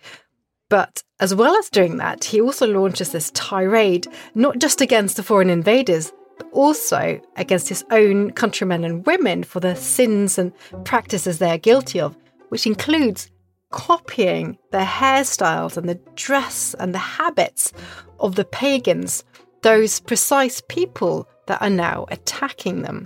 But 0.70 1.04
as 1.20 1.34
well 1.34 1.56
as 1.56 1.70
doing 1.70 1.98
that, 1.98 2.26
he 2.26 2.42
also 2.42 2.68
launches 2.68 3.12
this 3.12 3.32
tirade, 3.32 4.08
not 4.34 4.60
just 4.60 4.82
against 4.82 5.16
the 5.16 5.24
foreign 5.24 5.50
invaders, 5.50 6.12
but 6.38 6.50
also 6.52 7.22
against 7.38 7.70
his 7.70 7.86
own 7.92 8.32
countrymen 8.32 8.84
and 8.84 9.06
women 9.06 9.44
for 9.44 9.60
the 9.60 9.76
sins 9.76 10.38
and 10.38 10.52
practices 10.84 11.40
they 11.40 11.52
are 11.52 11.58
guilty 11.58 12.02
of, 12.02 12.18
which 12.50 12.68
includes 12.68 13.30
copying 13.76 14.58
the 14.72 14.80
hairstyles 14.80 15.76
and 15.76 15.88
the 15.88 16.00
dress 16.16 16.74
and 16.80 16.94
the 16.94 16.98
habits 17.20 17.74
of 18.22 18.36
the 18.36 18.46
pagans, 18.46 19.26
those 19.64 20.00
precise 20.00 20.64
people 20.70 21.28
that 21.48 21.62
are 21.62 21.70
now 21.70 22.06
attacking 22.10 22.82
them. 22.82 23.06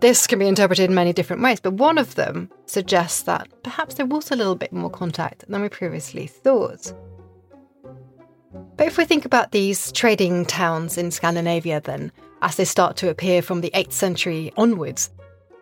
This 0.00 0.26
can 0.26 0.38
be 0.38 0.46
interpreted 0.46 0.90
in 0.90 0.94
many 0.94 1.14
different 1.14 1.42
ways, 1.42 1.58
but 1.58 1.72
one 1.72 1.96
of 1.96 2.16
them 2.16 2.50
suggests 2.66 3.22
that 3.22 3.48
perhaps 3.62 3.94
there 3.94 4.04
was 4.04 4.30
a 4.30 4.36
little 4.36 4.56
bit 4.56 4.74
more 4.74 4.90
contact 4.90 5.48
than 5.48 5.62
we 5.62 5.70
previously 5.70 6.26
thought. 6.26 6.92
But 8.76 8.86
if 8.86 8.98
we 8.98 9.06
think 9.06 9.24
about 9.24 9.52
these 9.52 9.90
trading 9.92 10.44
towns 10.44 10.98
in 10.98 11.10
Scandinavia, 11.10 11.80
then, 11.80 12.12
as 12.42 12.56
they 12.56 12.66
start 12.66 12.96
to 12.98 13.08
appear 13.08 13.40
from 13.40 13.62
the 13.62 13.70
8th 13.70 13.92
century 13.92 14.52
onwards, 14.58 15.10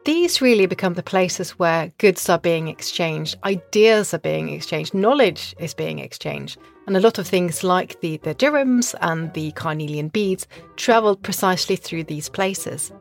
these 0.06 0.40
really 0.40 0.66
become 0.66 0.94
the 0.94 1.02
places 1.02 1.58
where 1.58 1.92
goods 1.98 2.28
are 2.28 2.38
being 2.38 2.68
exchanged, 2.68 3.36
ideas 3.44 4.14
are 4.14 4.20
being 4.20 4.48
exchanged, 4.50 4.94
knowledge 4.94 5.54
is 5.58 5.75
being 5.75 5.98
exchanged. 5.98 6.58
And 6.86 6.96
a 6.96 7.00
lot 7.00 7.18
of 7.18 7.26
things 7.26 7.64
like 7.64 8.00
the, 8.00 8.16
the 8.18 8.34
dirhams 8.34 8.94
and 9.00 9.34
the 9.34 9.50
carnelian 9.52 10.08
beads 10.08 10.46
travelled 10.76 11.22
precisely 11.25 11.75
through 11.75 12.04
these 12.04 12.28
places. 12.28 12.92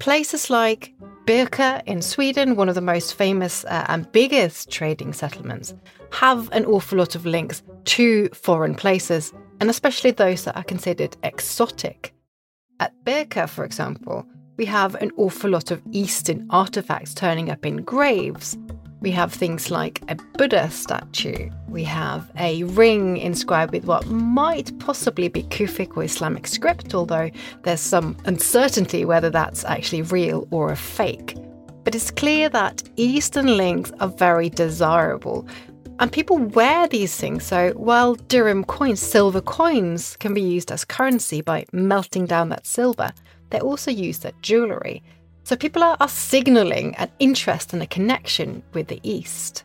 Places 0.00 0.50
like 0.50 0.92
Birka 1.24 1.84
in 1.86 2.02
Sweden, 2.02 2.56
one 2.56 2.68
of 2.68 2.74
the 2.74 2.80
most 2.80 3.14
famous 3.14 3.64
uh, 3.66 3.86
and 3.88 4.10
biggest 4.10 4.70
trading 4.70 5.12
settlements, 5.12 5.72
have 6.10 6.50
an 6.50 6.66
awful 6.66 6.98
lot 6.98 7.14
of 7.14 7.24
links 7.24 7.62
to 7.84 8.28
foreign 8.30 8.74
places, 8.74 9.32
and 9.60 9.70
especially 9.70 10.10
those 10.10 10.44
that 10.44 10.56
are 10.56 10.64
considered 10.64 11.16
exotic. 11.22 12.12
At 12.80 12.92
Birka, 13.04 13.48
for 13.48 13.64
example, 13.64 14.26
we 14.60 14.66
have 14.66 14.94
an 14.96 15.10
awful 15.16 15.48
lot 15.48 15.70
of 15.70 15.80
Eastern 15.90 16.46
artifacts 16.50 17.14
turning 17.14 17.48
up 17.48 17.64
in 17.64 17.78
graves. 17.78 18.58
We 19.00 19.10
have 19.12 19.32
things 19.32 19.70
like 19.70 20.02
a 20.08 20.16
Buddha 20.36 20.70
statue. 20.70 21.48
We 21.66 21.82
have 21.84 22.30
a 22.38 22.64
ring 22.64 23.16
inscribed 23.16 23.72
with 23.72 23.86
what 23.86 24.06
might 24.08 24.78
possibly 24.78 25.28
be 25.28 25.44
Kufic 25.44 25.96
or 25.96 26.04
Islamic 26.04 26.46
script, 26.46 26.94
although 26.94 27.30
there's 27.62 27.80
some 27.80 28.18
uncertainty 28.26 29.06
whether 29.06 29.30
that's 29.30 29.64
actually 29.64 30.02
real 30.02 30.46
or 30.50 30.72
a 30.72 30.76
fake. 30.76 31.38
But 31.82 31.94
it's 31.94 32.10
clear 32.10 32.50
that 32.50 32.82
Eastern 32.96 33.56
links 33.56 33.92
are 33.98 34.08
very 34.08 34.50
desirable. 34.50 35.48
And 36.00 36.12
people 36.12 36.36
wear 36.36 36.86
these 36.86 37.16
things, 37.16 37.44
so 37.44 37.70
while 37.76 38.14
dirham 38.14 38.64
coins, 38.64 39.00
silver 39.00 39.40
coins, 39.40 40.16
can 40.16 40.34
be 40.34 40.42
used 40.42 40.70
as 40.70 40.84
currency 40.84 41.40
by 41.40 41.64
melting 41.72 42.26
down 42.26 42.50
that 42.50 42.66
silver, 42.66 43.10
they're 43.50 43.60
also 43.60 43.90
used 43.90 44.24
as 44.24 44.32
jewellery. 44.42 45.02
So 45.44 45.56
people 45.56 45.82
are, 45.82 45.96
are 46.00 46.08
signalling 46.08 46.94
an 46.96 47.10
interest 47.18 47.72
and 47.72 47.82
a 47.82 47.86
connection 47.86 48.62
with 48.72 48.88
the 48.88 49.00
East. 49.02 49.64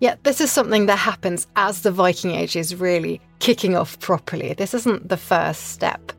Yet 0.00 0.22
this 0.24 0.40
is 0.40 0.50
something 0.50 0.86
that 0.86 0.98
happens 0.98 1.46
as 1.56 1.82
the 1.82 1.92
Viking 1.92 2.32
Age 2.32 2.56
is 2.56 2.74
really 2.74 3.20
kicking 3.38 3.76
off 3.76 3.98
properly. 4.00 4.52
This 4.52 4.74
isn't 4.74 5.08
the 5.08 5.16
first 5.16 5.68
step. 5.68 6.12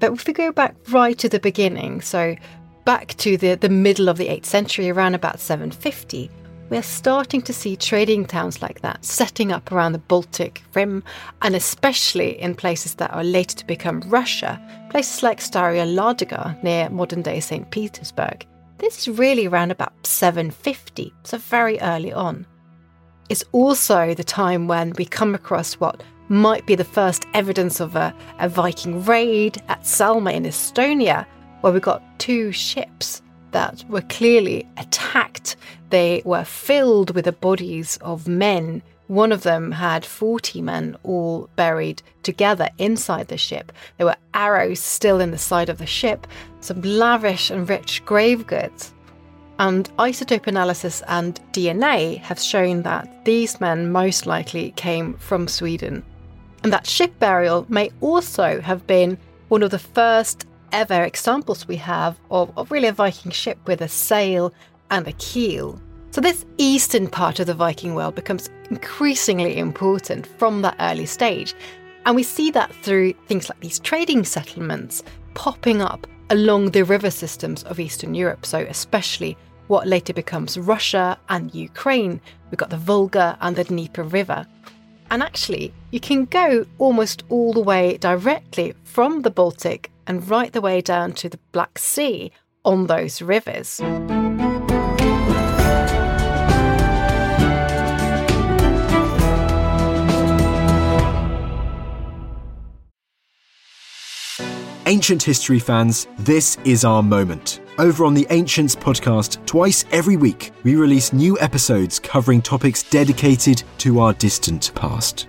But 0.00 0.12
if 0.12 0.26
we 0.26 0.32
go 0.32 0.52
back 0.52 0.74
right 0.88 1.16
to 1.18 1.28
the 1.28 1.38
beginning, 1.38 2.00
so 2.00 2.36
back 2.84 3.14
to 3.18 3.36
the, 3.36 3.54
the 3.54 3.68
middle 3.68 4.08
of 4.08 4.18
the 4.18 4.28
8th 4.28 4.46
century, 4.46 4.90
around 4.90 5.14
about 5.14 5.40
750, 5.40 6.30
we're 6.68 6.82
starting 6.82 7.42
to 7.42 7.52
see 7.52 7.76
trading 7.76 8.24
towns 8.24 8.60
like 8.60 8.80
that 8.80 9.04
setting 9.04 9.52
up 9.52 9.70
around 9.70 9.92
the 9.92 9.98
Baltic 9.98 10.62
Rim, 10.74 11.04
and 11.42 11.54
especially 11.54 12.40
in 12.40 12.54
places 12.54 12.96
that 12.96 13.12
are 13.12 13.22
later 13.22 13.56
to 13.58 13.66
become 13.66 14.00
Russia, 14.06 14.60
places 14.90 15.22
like 15.22 15.38
Staraya 15.38 15.86
Ladoga 15.86 16.60
near 16.62 16.90
modern 16.90 17.22
day 17.22 17.40
St. 17.40 17.70
Petersburg. 17.70 18.46
This 18.78 18.98
is 18.98 19.18
really 19.18 19.46
around 19.46 19.70
about 19.70 20.06
750, 20.06 21.12
so 21.22 21.38
very 21.38 21.80
early 21.80 22.12
on. 22.12 22.46
It's 23.28 23.44
also 23.52 24.14
the 24.14 24.24
time 24.24 24.68
when 24.68 24.92
we 24.98 25.04
come 25.04 25.34
across 25.34 25.74
what 25.74 26.02
might 26.28 26.66
be 26.66 26.74
the 26.74 26.84
first 26.84 27.26
evidence 27.34 27.80
of 27.80 27.94
a, 27.94 28.14
a 28.40 28.48
Viking 28.48 29.04
raid 29.04 29.62
at 29.68 29.82
Salme 29.86 30.34
in 30.34 30.42
Estonia, 30.44 31.26
where 31.60 31.72
we 31.72 31.80
got 31.80 32.02
two 32.18 32.50
ships 32.52 33.22
that 33.56 33.82
were 33.88 34.02
clearly 34.02 34.68
attacked. 34.76 35.56
They 35.88 36.20
were 36.26 36.44
filled 36.44 37.14
with 37.14 37.24
the 37.24 37.32
bodies 37.32 37.98
of 38.02 38.28
men. 38.28 38.82
One 39.06 39.32
of 39.32 39.44
them 39.44 39.72
had 39.72 40.04
40 40.04 40.60
men 40.60 40.94
all 41.04 41.48
buried 41.56 42.02
together 42.22 42.68
inside 42.76 43.28
the 43.28 43.38
ship. 43.38 43.72
There 43.96 44.04
were 44.04 44.22
arrows 44.34 44.80
still 44.80 45.20
in 45.20 45.30
the 45.30 45.38
side 45.38 45.70
of 45.70 45.78
the 45.78 45.86
ship, 45.86 46.26
some 46.60 46.82
lavish 46.82 47.50
and 47.50 47.66
rich 47.66 48.04
grave 48.04 48.46
goods. 48.46 48.92
And 49.58 49.88
isotope 49.98 50.46
analysis 50.46 51.02
and 51.08 51.40
DNA 51.52 52.18
have 52.18 52.38
shown 52.38 52.82
that 52.82 53.24
these 53.24 53.58
men 53.58 53.90
most 53.90 54.26
likely 54.26 54.72
came 54.72 55.14
from 55.14 55.48
Sweden. 55.48 56.04
And 56.62 56.70
that 56.74 56.86
ship 56.86 57.18
burial 57.18 57.64
may 57.70 57.90
also 58.02 58.60
have 58.60 58.86
been 58.86 59.16
one 59.48 59.62
of 59.62 59.70
the 59.70 59.78
first 59.78 60.46
ever 60.76 61.04
examples 61.04 61.66
we 61.66 61.76
have 61.76 62.20
of, 62.30 62.52
of 62.58 62.70
really 62.70 62.88
a 62.88 62.92
Viking 62.92 63.32
ship 63.32 63.58
with 63.66 63.80
a 63.80 63.88
sail 63.88 64.52
and 64.90 65.08
a 65.08 65.12
keel. 65.12 65.80
So, 66.10 66.20
this 66.20 66.44
eastern 66.58 67.08
part 67.08 67.40
of 67.40 67.46
the 67.46 67.54
Viking 67.54 67.94
world 67.94 68.14
becomes 68.14 68.50
increasingly 68.68 69.56
important 69.56 70.26
from 70.26 70.60
that 70.62 70.76
early 70.78 71.06
stage. 71.06 71.54
And 72.04 72.14
we 72.14 72.22
see 72.22 72.50
that 72.50 72.74
through 72.82 73.14
things 73.26 73.48
like 73.48 73.58
these 73.60 73.78
trading 73.78 74.24
settlements 74.24 75.02
popping 75.32 75.80
up 75.80 76.06
along 76.28 76.72
the 76.72 76.84
river 76.84 77.10
systems 77.10 77.62
of 77.64 77.80
Eastern 77.80 78.14
Europe. 78.14 78.44
So, 78.44 78.58
especially 78.58 79.34
what 79.68 79.86
later 79.86 80.12
becomes 80.12 80.58
Russia 80.58 81.18
and 81.30 81.54
Ukraine. 81.54 82.20
We've 82.50 82.58
got 82.58 82.70
the 82.70 82.76
Volga 82.76 83.38
and 83.40 83.56
the 83.56 83.64
Dnieper 83.64 84.02
River. 84.04 84.46
And 85.10 85.22
actually, 85.22 85.72
you 85.90 86.00
can 86.00 86.26
go 86.26 86.66
almost 86.78 87.22
all 87.30 87.54
the 87.54 87.60
way 87.60 87.96
directly 87.96 88.74
from 88.84 89.22
the 89.22 89.30
Baltic 89.30 89.90
and 90.06 90.28
right 90.28 90.52
the 90.52 90.60
way 90.60 90.80
down 90.80 91.12
to 91.12 91.28
the 91.28 91.38
Black 91.52 91.78
Sea 91.78 92.30
on 92.64 92.86
those 92.86 93.22
rivers. 93.22 93.80
Ancient 104.88 105.20
history 105.20 105.58
fans, 105.58 106.06
this 106.20 106.58
is 106.64 106.84
our 106.84 107.02
moment. 107.02 107.60
Over 107.78 108.04
on 108.04 108.14
the 108.14 108.26
Ancients 108.30 108.76
podcast, 108.76 109.44
twice 109.44 109.84
every 109.90 110.16
week, 110.16 110.52
we 110.62 110.76
release 110.76 111.12
new 111.12 111.36
episodes 111.40 111.98
covering 111.98 112.40
topics 112.40 112.84
dedicated 112.84 113.64
to 113.78 113.98
our 113.98 114.12
distant 114.14 114.70
past. 114.76 115.26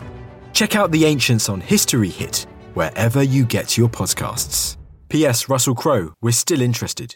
Check 0.54 0.76
out 0.76 0.92
the 0.92 1.06
Ancients 1.06 1.50
on 1.50 1.60
History 1.60 2.10
Hit 2.10 2.46
wherever 2.78 3.24
you 3.24 3.44
get 3.44 3.76
your 3.76 3.90
podcasts. 3.90 4.78
P.S. 5.10 5.50
Russell 5.50 5.74
Crowe, 5.74 6.14
we're 6.22 6.32
still 6.32 6.62
interested. 6.62 7.16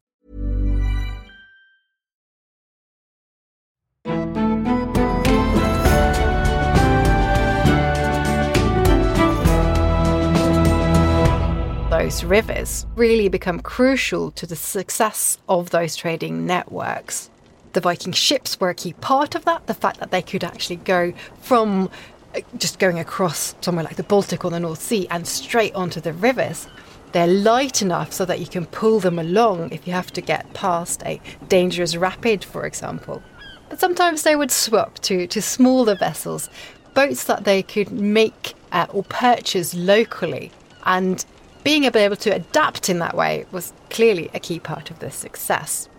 those 12.01 12.23
rivers 12.23 12.87
really 12.95 13.29
become 13.29 13.59
crucial 13.59 14.31
to 14.31 14.47
the 14.47 14.55
success 14.55 15.37
of 15.47 15.69
those 15.69 15.95
trading 15.95 16.47
networks. 16.47 17.29
The 17.73 17.79
Viking 17.79 18.11
ships 18.11 18.59
were 18.59 18.71
a 18.71 18.73
key 18.73 18.93
part 18.93 19.35
of 19.35 19.45
that, 19.45 19.67
the 19.67 19.75
fact 19.75 19.99
that 19.99 20.09
they 20.09 20.23
could 20.23 20.43
actually 20.43 20.77
go 20.77 21.13
from 21.41 21.91
uh, 22.35 22.39
just 22.57 22.79
going 22.79 22.97
across 22.97 23.53
somewhere 23.61 23.83
like 23.83 23.97
the 23.97 24.03
Baltic 24.03 24.43
or 24.43 24.49
the 24.49 24.59
North 24.59 24.81
Sea 24.81 25.05
and 25.11 25.27
straight 25.27 25.75
onto 25.75 26.01
the 26.01 26.11
rivers. 26.13 26.67
They're 27.11 27.27
light 27.27 27.83
enough 27.83 28.11
so 28.13 28.25
that 28.25 28.39
you 28.39 28.47
can 28.47 28.65
pull 28.65 28.99
them 28.99 29.19
along 29.19 29.71
if 29.71 29.85
you 29.85 29.93
have 29.93 30.11
to 30.13 30.21
get 30.21 30.51
past 30.55 31.03
a 31.05 31.21
dangerous 31.49 31.95
rapid, 31.95 32.43
for 32.43 32.65
example. 32.65 33.21
But 33.69 33.79
sometimes 33.79 34.23
they 34.23 34.35
would 34.35 34.49
swap 34.49 34.97
to, 35.01 35.27
to 35.27 35.39
smaller 35.39 35.95
vessels, 35.95 36.49
boats 36.95 37.25
that 37.25 37.43
they 37.43 37.61
could 37.61 37.91
make 37.91 38.55
uh, 38.71 38.87
or 38.89 39.03
purchase 39.03 39.75
locally. 39.75 40.51
And 40.83 41.23
being 41.63 41.83
able 41.85 42.15
to 42.15 42.35
adapt 42.35 42.89
in 42.89 42.99
that 42.99 43.15
way 43.15 43.45
was 43.51 43.73
clearly 43.89 44.29
a 44.33 44.39
key 44.39 44.59
part 44.59 44.91
of 44.91 44.99
their 44.99 45.11
success. 45.11 45.89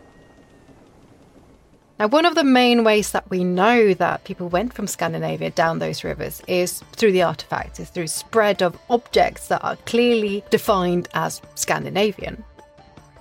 Now, 1.99 2.09
one 2.09 2.27
of 2.27 2.35
the 2.35 2.43
main 2.43 2.83
ways 2.83 3.13
that 3.13 3.31
we 3.31 3.45
know 3.45 3.95
that 3.95 4.25
people 4.25 4.49
went 4.49 4.73
from 4.73 4.89
Scandinavia 4.89 5.51
down 5.51 5.79
those 5.79 6.03
rivers 6.03 6.43
is 6.49 6.83
through 6.95 7.13
the 7.13 7.23
artifacts, 7.23 7.79
is 7.79 7.91
through 7.91 8.09
spread 8.09 8.61
of 8.61 8.77
objects 8.91 9.49
that 9.49 9.63
are 9.63 9.77
clearly 9.87 10.43
defined 10.51 11.09
as 11.15 11.41
Scandinavian. 11.55 12.43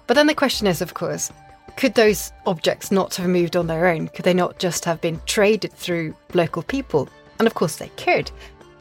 But 0.07 0.15
then 0.15 0.25
the 0.25 0.33
question 0.33 0.65
is, 0.65 0.81
of 0.81 0.95
course, 0.95 1.31
could 1.77 1.93
those 1.93 2.31
objects 2.45 2.91
not 2.91 3.15
have 3.15 3.27
moved 3.27 3.55
on 3.55 3.67
their 3.67 3.87
own? 3.87 4.07
Could 4.07 4.25
they 4.25 4.33
not 4.33 4.57
just 4.57 4.83
have 4.85 4.99
been 4.99 5.21
traded 5.25 5.73
through 5.73 6.15
local 6.33 6.63
people? 6.63 7.07
And 7.37 7.47
of 7.47 7.53
course 7.53 7.75
they 7.75 7.89
could. 7.97 8.31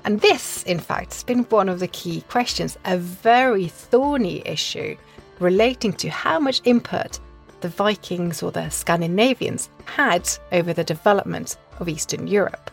And 0.04 0.20
this, 0.20 0.62
in 0.64 0.78
fact, 0.78 1.12
has 1.12 1.22
been 1.22 1.44
one 1.44 1.68
of 1.68 1.80
the 1.80 1.88
key 1.88 2.22
questions, 2.22 2.78
a 2.84 2.96
very 2.96 3.68
thorny 3.68 4.42
issue 4.46 4.96
relating 5.38 5.92
to 5.94 6.08
how 6.08 6.38
much 6.38 6.60
input 6.64 7.18
the 7.60 7.68
Vikings 7.68 8.42
or 8.42 8.50
the 8.50 8.68
Scandinavians 8.70 9.68
had 9.84 10.28
over 10.52 10.72
the 10.72 10.84
development 10.84 11.56
of 11.78 11.88
Eastern 11.88 12.26
Europe. 12.26 12.70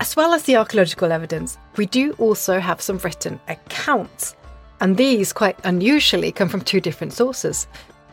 As 0.00 0.16
well 0.16 0.34
as 0.34 0.42
the 0.44 0.56
archaeological 0.56 1.12
evidence, 1.12 1.58
we 1.76 1.86
do 1.86 2.12
also 2.12 2.58
have 2.58 2.80
some 2.80 2.98
written 2.98 3.40
accounts, 3.48 4.34
and 4.80 4.96
these, 4.96 5.32
quite 5.32 5.58
unusually, 5.64 6.32
come 6.32 6.48
from 6.48 6.60
two 6.60 6.80
different 6.80 7.12
sources. 7.12 7.66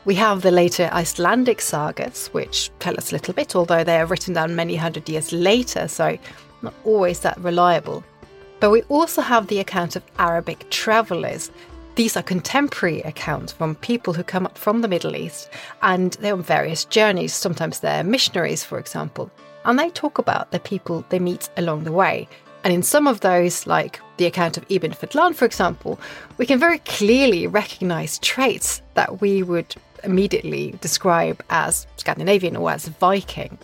We 0.05 0.15
have 0.15 0.41
the 0.41 0.51
later 0.51 0.89
Icelandic 0.93 1.61
sagas, 1.61 2.27
which 2.27 2.71
tell 2.79 2.97
us 2.97 3.11
a 3.11 3.15
little 3.15 3.33
bit, 3.33 3.55
although 3.55 3.83
they 3.83 3.99
are 3.99 4.05
written 4.05 4.33
down 4.33 4.55
many 4.55 4.75
hundred 4.75 5.07
years 5.09 5.31
later, 5.31 5.87
so 5.87 6.17
not 6.61 6.73
always 6.85 7.19
that 7.21 7.37
reliable. 7.39 8.03
But 8.63 8.71
we 8.71 8.83
also 8.83 9.21
have 9.21 9.47
the 9.47 9.59
account 9.59 9.97
of 9.97 10.03
Arabic 10.19 10.69
travellers 10.69 11.51
these 11.95 12.15
are 12.15 12.23
contemporary 12.23 13.01
accounts 13.01 13.51
from 13.51 13.75
people 13.75 14.13
who 14.13 14.23
come 14.23 14.45
up 14.45 14.57
from 14.57 14.79
the 14.79 14.87
Middle 14.87 15.17
East 15.17 15.49
and 15.81 16.13
they're 16.13 16.31
on 16.31 16.43
various 16.43 16.85
journeys. 16.85 17.33
Sometimes 17.33 17.81
they're 17.81 18.05
missionaries, 18.05 18.63
for 18.63 18.79
example, 18.79 19.29
and 19.65 19.77
they 19.77 19.89
talk 19.89 20.17
about 20.17 20.51
the 20.51 20.61
people 20.61 21.03
they 21.09 21.19
meet 21.19 21.49
along 21.57 21.83
the 21.83 21.91
way. 21.91 22.25
And 22.63 22.73
in 22.73 22.83
some 22.83 23.05
of 23.05 23.19
those, 23.19 23.67
like 23.67 23.99
the 24.15 24.27
account 24.27 24.55
of 24.55 24.65
Ibn 24.69 24.93
Fadlan, 24.93 25.35
for 25.35 25.43
example, 25.43 25.99
we 26.37 26.45
can 26.45 26.57
very 26.57 26.79
clearly 26.79 27.47
recognize 27.47 28.17
traits 28.19 28.81
that 28.93 29.19
we 29.19 29.43
would 29.43 29.75
immediately 30.05 30.73
describe 30.79 31.43
as 31.49 31.85
Scandinavian 31.97 32.55
or 32.55 32.71
as 32.71 32.87
Viking. 32.87 33.57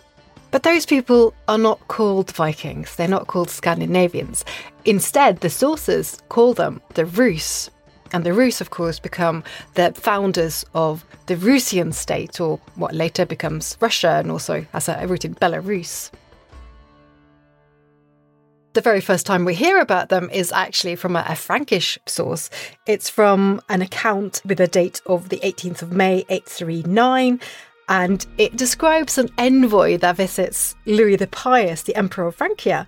But 0.50 0.64
those 0.64 0.84
people 0.84 1.32
are 1.46 1.58
not 1.58 1.86
called 1.88 2.32
Vikings, 2.32 2.96
they're 2.96 3.06
not 3.06 3.28
called 3.28 3.50
Scandinavians. 3.50 4.44
Instead, 4.84 5.40
the 5.40 5.50
sources 5.50 6.20
call 6.28 6.54
them 6.54 6.80
the 6.94 7.06
Rus, 7.06 7.70
and 8.12 8.24
the 8.24 8.32
Rus, 8.32 8.60
of 8.60 8.70
course, 8.70 8.98
become 8.98 9.44
the 9.74 9.92
founders 9.92 10.64
of 10.74 11.04
the 11.26 11.36
Rusian 11.36 11.94
state, 11.94 12.40
or 12.40 12.58
what 12.74 12.94
later 12.94 13.24
becomes 13.24 13.76
Russia 13.80 14.16
and 14.16 14.30
also 14.30 14.66
has 14.72 14.88
a 14.88 15.06
root 15.06 15.24
in 15.24 15.36
Belarus. 15.36 16.10
The 18.72 18.80
very 18.80 19.00
first 19.00 19.26
time 19.26 19.44
we 19.44 19.54
hear 19.54 19.80
about 19.80 20.10
them 20.10 20.30
is 20.30 20.52
actually 20.52 20.94
from 20.94 21.16
a, 21.16 21.24
a, 21.28 21.34
Frankish 21.34 21.98
source. 22.06 22.50
It's 22.86 23.10
from 23.10 23.60
an 23.68 23.82
account 23.82 24.42
with 24.44 24.60
a 24.60 24.68
date 24.68 25.00
of 25.06 25.28
the 25.28 25.38
18th 25.38 25.82
of 25.82 25.90
May 25.92 26.24
839, 26.28 27.40
and 27.90 28.24
it 28.38 28.56
describes 28.56 29.18
an 29.18 29.28
envoy 29.36 29.98
that 29.98 30.16
visits 30.16 30.76
Louis 30.86 31.16
the 31.16 31.26
Pious, 31.26 31.82
the 31.82 31.96
Emperor 31.96 32.28
of 32.28 32.36
Francia. 32.36 32.86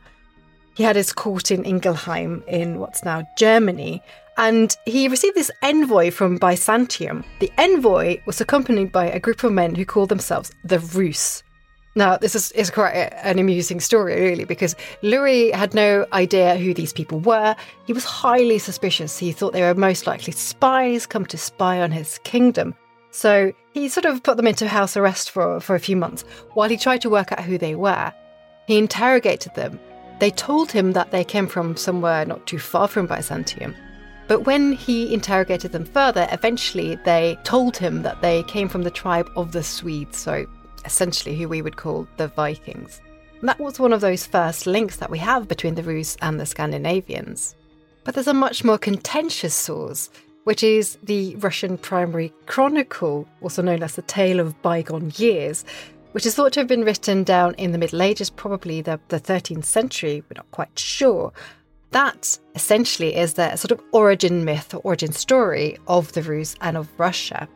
He 0.75 0.85
had 0.85 0.97
his 0.97 1.13
court 1.13 1.51
in 1.51 1.65
Ingelheim 1.65 2.43
in 2.47 2.79
what's 2.79 3.05
now 3.05 3.27
Germany, 3.37 4.01
and 4.39 4.75
he 4.87 5.09
received 5.09 5.35
this 5.35 5.51
envoy 5.61 6.13
from 6.13 6.39
Byzantium. 6.39 7.25
The 7.41 7.53
envoy 7.59 8.21
was 8.27 8.41
accompanied 8.41 8.93
by 8.93 9.07
a 9.07 9.21
group 9.21 9.43
of 9.43 9.53
men 9.53 9.75
who 9.75 9.85
called 9.85 10.09
themselves 10.09 10.53
the 10.65 10.79
Rus. 10.79 11.43
Now, 11.95 12.17
this 12.17 12.35
is, 12.35 12.53
is 12.53 12.71
quite 12.71 12.93
an 12.95 13.39
amusing 13.39 13.81
story, 13.81 14.15
really, 14.15 14.45
because 14.45 14.77
Louis 15.03 15.51
had 15.51 15.75
no 15.75 16.07
idea 16.15 16.57
who 16.57 16.73
these 16.73 16.93
people 16.93 17.19
were. 17.19 17.55
He 17.87 17.93
was 17.93 18.05
highly 18.05 18.59
suspicious. 18.59 19.19
He 19.19 19.33
thought 19.33 19.53
they 19.53 19.61
were 19.63 19.75
most 19.75 20.07
likely 20.07 20.33
spies 20.33 21.07
come 21.07 21.27
to 21.27 21.37
spy 21.37 21.83
on 21.83 21.91
his 21.91 22.19
kingdom. 22.25 22.75
So 23.13 23.53
he 23.73 23.89
sort 23.89 24.07
of 24.07 24.25
put 24.25 24.37
them 24.37 24.49
into 24.49 24.67
house 24.67 24.97
arrest 24.97 25.31
for, 25.31 25.61
for 25.61 25.77
a 25.77 25.81
few 25.81 25.97
months 25.97 26.25
while 26.55 26.69
he 26.69 26.77
tried 26.77 27.03
to 27.03 27.11
work 27.11 27.31
out 27.31 27.45
who 27.45 27.59
they 27.59 27.77
were. 27.77 28.13
He 28.67 28.79
interrogated 28.79 29.55
them. 29.55 29.79
They 30.19 30.31
told 30.31 30.73
him 30.73 30.93
that 30.93 31.13
they 31.13 31.25
came 31.25 31.47
from 31.47 31.77
somewhere 31.77 32.25
not 32.25 32.47
too 32.47 32.59
far 32.59 32.89
from 32.89 33.07
Byzantium 33.07 33.77
but 34.29 34.47
when 34.47 34.73
he 34.73 35.13
interrogated 35.13 35.73
them 35.73 35.85
further, 35.85 36.27
eventually 36.31 36.97
they 37.05 37.37
told 37.45 37.77
him 37.77 38.03
that 38.03 38.23
they 38.23 38.43
came 38.45 38.69
from 38.69 38.83
the 38.83 38.91
tribe 38.91 39.29
of 39.37 39.53
the 39.53 39.63
Swedes, 39.63 40.17
so 40.17 40.47
essentially 40.87 41.37
who 41.37 41.49
we 41.49 41.61
would 41.63 41.77
call 41.77 42.07
the 42.17 42.29
Vikings. 42.29 43.01
And 43.41 43.49
that 43.49 43.59
was 43.59 43.79
one 43.79 43.93
of 43.93 44.01
those 44.01 44.25
first 44.25 44.67
links 44.67 44.97
that 44.97 45.11
we 45.11 45.19
have 45.19 45.49
between 45.49 45.75
the 45.75 45.83
Rus 45.83 46.17
and 46.23 46.39
the 46.39 46.47
Scandinavians. 46.47 47.57
But 48.05 48.15
there's 48.15 48.29
a 48.29 48.35
much 48.35 48.65
more 48.65 48.79
contentious 48.79 49.55
source, 49.55 50.09
which 50.45 50.63
is 50.63 50.99
the 51.03 51.37
Russian 51.37 51.79
Primary 51.79 52.33
Chronicle, 52.47 53.27
also 53.41 53.63
known 53.63 53.83
as 53.83 53.95
the 53.95 54.03
Tale 54.03 54.41
of 54.41 54.61
Bygone 54.63 55.13
Years, 55.17 55.65
which 56.13 56.27
is 56.27 56.35
thought 56.35 56.53
to 56.55 56.61
have 56.61 56.67
been 56.67 56.85
written 56.85 57.25
down 57.25 57.55
in 57.55 57.73
the 57.73 57.79
Middle 57.79 58.03
Ages, 58.03 58.31
probably 58.31 58.81
the, 58.83 59.01
the 59.09 59.21
13th 59.21 59.65
century, 59.65 60.23
we're 60.23 60.37
not 60.37 60.51
quite 60.51 60.79
sure. 60.79 61.33
That 61.91 62.39
essentially 62.55 63.15
is 63.15 63.35
the 63.35 63.55
sort 63.57 63.71
of 63.71 63.81
origin 63.93 64.45
myth 64.45 64.75
or 64.75 64.79
origin 64.79 65.13
story 65.13 65.79
of 65.89 66.13
the 66.13 66.23
Rus 66.23 66.55
and 66.61 66.77
of 66.77 66.89
Russia. 66.99 67.49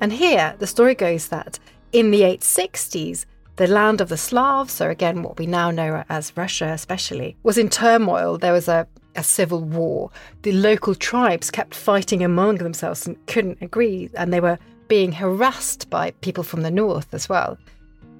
And 0.00 0.12
here 0.12 0.54
the 0.58 0.66
story 0.66 0.94
goes 0.94 1.28
that 1.28 1.58
in 1.92 2.10
the 2.10 2.20
860s, 2.20 3.24
the 3.56 3.66
land 3.66 4.00
of 4.00 4.08
the 4.08 4.16
Slavs, 4.16 4.72
so 4.72 4.88
again, 4.88 5.22
what 5.22 5.38
we 5.38 5.46
now 5.46 5.70
know 5.70 6.04
as 6.08 6.36
Russia 6.36 6.66
especially, 6.66 7.36
was 7.42 7.58
in 7.58 7.68
turmoil. 7.68 8.38
There 8.38 8.52
was 8.52 8.68
a, 8.68 8.86
a 9.18 9.22
civil 9.22 9.62
war. 9.62 10.10
The 10.42 10.52
local 10.52 10.94
tribes 10.94 11.50
kept 11.50 11.74
fighting 11.74 12.22
among 12.22 12.56
themselves 12.56 13.06
and 13.06 13.26
couldn't 13.26 13.60
agree, 13.60 14.08
and 14.14 14.32
they 14.32 14.40
were 14.40 14.58
being 14.86 15.12
harassed 15.12 15.90
by 15.90 16.12
people 16.22 16.44
from 16.44 16.62
the 16.62 16.70
north 16.70 17.12
as 17.12 17.28
well. 17.28 17.58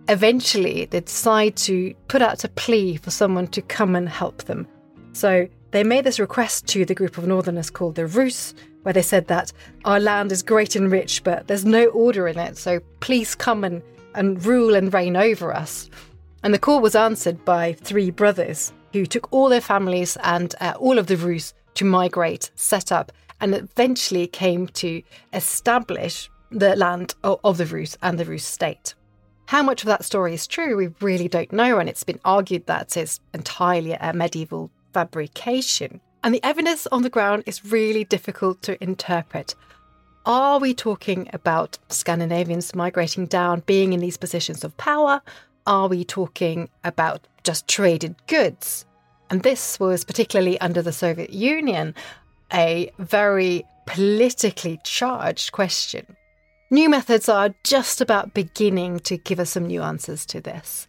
Eventually, 0.08 0.86
they 0.86 1.00
decide 1.00 1.56
to 1.56 1.94
put 2.08 2.20
out 2.20 2.44
a 2.44 2.48
plea 2.48 2.96
for 2.96 3.10
someone 3.10 3.46
to 3.48 3.62
come 3.62 3.94
and 3.94 4.08
help 4.08 4.44
them. 4.44 4.66
So 5.12 5.48
they 5.70 5.84
made 5.84 6.04
this 6.04 6.18
request 6.18 6.66
to 6.68 6.84
the 6.84 6.94
group 6.94 7.16
of 7.16 7.26
northerners 7.26 7.70
called 7.70 7.94
the 7.94 8.06
Rus, 8.06 8.54
where 8.82 8.92
they 8.92 9.02
said 9.02 9.28
that 9.28 9.52
our 9.84 10.00
land 10.00 10.32
is 10.32 10.42
great 10.42 10.76
and 10.76 10.90
rich, 10.90 11.22
but 11.22 11.46
there's 11.46 11.64
no 11.64 11.86
order 11.86 12.26
in 12.26 12.38
it, 12.38 12.58
so 12.58 12.80
please 13.00 13.34
come 13.34 13.64
and, 13.64 13.82
and 14.14 14.44
rule 14.44 14.74
and 14.74 14.92
reign 14.92 15.16
over 15.16 15.54
us. 15.54 15.90
And 16.42 16.52
the 16.52 16.58
call 16.58 16.80
was 16.80 16.94
answered 16.94 17.44
by 17.44 17.74
three 17.74 18.10
brothers 18.10 18.72
who 18.92 19.06
took 19.06 19.32
all 19.32 19.48
their 19.48 19.60
families 19.60 20.16
and 20.22 20.54
uh, 20.60 20.74
all 20.78 20.98
of 20.98 21.06
the 21.06 21.16
Rus 21.16 21.54
to 21.74 21.84
migrate, 21.84 22.50
set 22.54 22.90
up, 22.90 23.12
and 23.40 23.54
eventually 23.54 24.26
came 24.26 24.66
to 24.68 25.02
establish 25.32 26.30
the 26.50 26.74
land 26.76 27.14
of, 27.22 27.58
the 27.58 27.66
Rus 27.66 27.96
and 28.02 28.18
the 28.18 28.24
Rus 28.24 28.44
state. 28.44 28.94
How 29.46 29.62
much 29.62 29.82
of 29.82 29.86
that 29.86 30.04
story 30.04 30.34
is 30.34 30.46
true, 30.46 30.76
we 30.76 30.88
really 31.00 31.28
don't 31.28 31.52
know, 31.52 31.78
and 31.78 31.88
it's 31.88 32.04
been 32.04 32.20
argued 32.24 32.66
that 32.66 32.96
it's 32.96 33.20
entirely 33.32 33.92
a 33.92 34.12
medieval 34.12 34.70
fabrication. 34.92 36.00
And 36.24 36.34
the 36.34 36.44
evidence 36.44 36.86
on 36.88 37.02
the 37.02 37.10
ground 37.10 37.44
is 37.46 37.64
really 37.64 38.04
difficult 38.04 38.60
to 38.62 38.82
interpret. 38.82 39.54
Are 40.26 40.58
we 40.58 40.74
talking 40.74 41.30
about 41.32 41.78
Scandinavians 41.88 42.74
migrating 42.74 43.26
down, 43.26 43.62
being 43.64 43.92
in 43.92 44.00
these 44.00 44.18
positions 44.18 44.64
of 44.64 44.76
power? 44.76 45.22
Are 45.68 45.86
we 45.86 46.02
talking 46.02 46.70
about 46.82 47.28
just 47.44 47.68
traded 47.68 48.16
goods? 48.26 48.86
And 49.28 49.42
this 49.42 49.78
was 49.78 50.02
particularly 50.02 50.58
under 50.62 50.80
the 50.80 50.92
Soviet 50.92 51.30
Union 51.30 51.94
a 52.50 52.90
very 52.98 53.66
politically 53.84 54.80
charged 54.82 55.52
question. 55.52 56.16
New 56.70 56.88
methods 56.88 57.28
are 57.28 57.54
just 57.64 58.00
about 58.00 58.32
beginning 58.32 59.00
to 59.00 59.18
give 59.18 59.38
us 59.38 59.50
some 59.50 59.66
new 59.66 59.82
answers 59.82 60.24
to 60.26 60.40
this. 60.40 60.88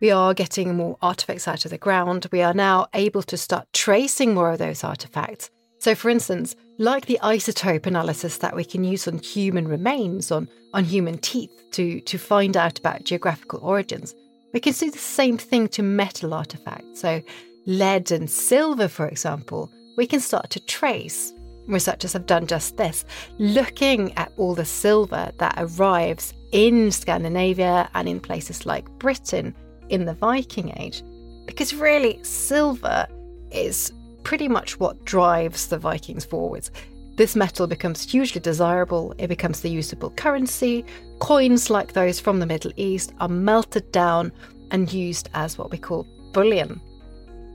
We 0.00 0.10
are 0.10 0.34
getting 0.34 0.76
more 0.76 0.98
artifacts 1.00 1.48
out 1.48 1.64
of 1.64 1.70
the 1.70 1.78
ground. 1.78 2.26
We 2.30 2.42
are 2.42 2.52
now 2.52 2.88
able 2.92 3.22
to 3.22 3.38
start 3.38 3.72
tracing 3.72 4.34
more 4.34 4.50
of 4.50 4.58
those 4.58 4.84
artifacts. 4.84 5.48
So, 5.78 5.94
for 5.94 6.10
instance, 6.10 6.56
like 6.78 7.06
the 7.06 7.18
isotope 7.22 7.86
analysis 7.86 8.38
that 8.38 8.56
we 8.56 8.64
can 8.64 8.84
use 8.84 9.06
on 9.06 9.18
human 9.18 9.68
remains, 9.68 10.30
on, 10.30 10.48
on 10.72 10.84
human 10.84 11.18
teeth 11.18 11.50
to, 11.72 12.00
to 12.00 12.18
find 12.18 12.56
out 12.56 12.78
about 12.78 13.04
geographical 13.04 13.60
origins, 13.62 14.14
we 14.52 14.60
can 14.60 14.72
do 14.72 14.90
the 14.90 14.98
same 14.98 15.38
thing 15.38 15.68
to 15.68 15.82
metal 15.82 16.34
artifacts. 16.34 17.00
So, 17.00 17.22
lead 17.66 18.10
and 18.10 18.30
silver, 18.30 18.88
for 18.88 19.08
example, 19.08 19.70
we 19.96 20.06
can 20.06 20.20
start 20.20 20.50
to 20.50 20.60
trace. 20.66 21.32
Researchers 21.66 22.12
have 22.12 22.26
done 22.26 22.46
just 22.46 22.76
this, 22.76 23.04
looking 23.38 24.12
at 24.14 24.32
all 24.36 24.54
the 24.54 24.64
silver 24.64 25.32
that 25.38 25.54
arrives 25.56 26.34
in 26.52 26.90
Scandinavia 26.90 27.88
and 27.94 28.08
in 28.08 28.20
places 28.20 28.66
like 28.66 28.88
Britain 28.98 29.54
in 29.88 30.04
the 30.04 30.14
Viking 30.14 30.72
Age. 30.78 31.02
Because 31.46 31.74
really, 31.74 32.22
silver 32.22 33.06
is 33.50 33.92
pretty 34.24 34.48
much 34.48 34.80
what 34.80 35.04
drives 35.04 35.68
the 35.68 35.78
Vikings 35.78 36.24
forwards. 36.24 36.70
This 37.16 37.36
metal 37.36 37.68
becomes 37.68 38.10
hugely 38.10 38.40
desirable, 38.40 39.14
it 39.18 39.28
becomes 39.28 39.60
the 39.60 39.70
usable 39.70 40.10
currency. 40.10 40.84
Coins 41.20 41.70
like 41.70 41.92
those 41.92 42.18
from 42.18 42.40
the 42.40 42.46
Middle 42.46 42.72
East 42.76 43.12
are 43.20 43.28
melted 43.28 43.92
down 43.92 44.32
and 44.72 44.92
used 44.92 45.28
as 45.34 45.56
what 45.56 45.70
we 45.70 45.78
call 45.78 46.08
bullion. 46.32 46.80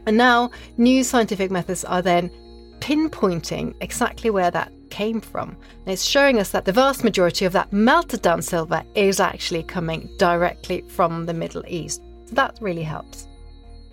And 0.05 0.15
now, 0.15 0.51
new 0.77 1.03
scientific 1.03 1.51
methods 1.51 1.83
are 1.83 2.01
then 2.01 2.31
pinpointing 2.79 3.75
exactly 3.81 4.29
where 4.29 4.51
that 4.51 4.71
came 4.89 5.19
from. 5.19 5.49
And 5.49 5.93
it's 5.93 6.05
showing 6.05 6.39
us 6.39 6.51
that 6.51 6.65
the 6.65 6.71
vast 6.71 7.03
majority 7.03 7.45
of 7.45 7.53
that 7.53 7.73
melted 7.73 8.21
down 8.21 8.41
silver 8.41 8.83
is 8.95 9.19
actually 9.19 9.63
coming 9.63 10.09
directly 10.17 10.85
from 10.87 11.25
the 11.25 11.33
Middle 11.33 11.63
East. 11.67 12.01
So 12.25 12.35
that 12.35 12.57
really 12.61 12.83
helps. 12.83 13.28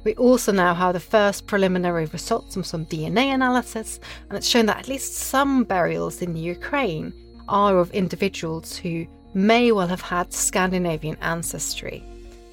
We 0.07 0.15
also 0.15 0.53
now 0.53 0.73
have 0.73 0.93
the 0.93 1.01
first 1.01 1.49
preliminary 1.49 2.05
results 2.07 2.55
from 2.55 2.63
some 2.63 2.87
DNA 2.87 3.35
analysis, 3.35 3.99
and 4.29 4.39
it's 4.39 4.47
shown 4.47 4.67
that 4.67 4.79
at 4.79 4.87
least 4.87 5.15
some 5.15 5.65
burials 5.65 6.23
in 6.23 6.37
Ukraine 6.37 7.13
are 7.49 7.77
of 7.81 7.91
individuals 7.91 8.77
who 8.77 9.05
may 9.35 9.73
well 9.73 9.89
have 9.89 10.01
had 10.01 10.33
Scandinavian 10.33 11.17
ancestry. 11.23 12.05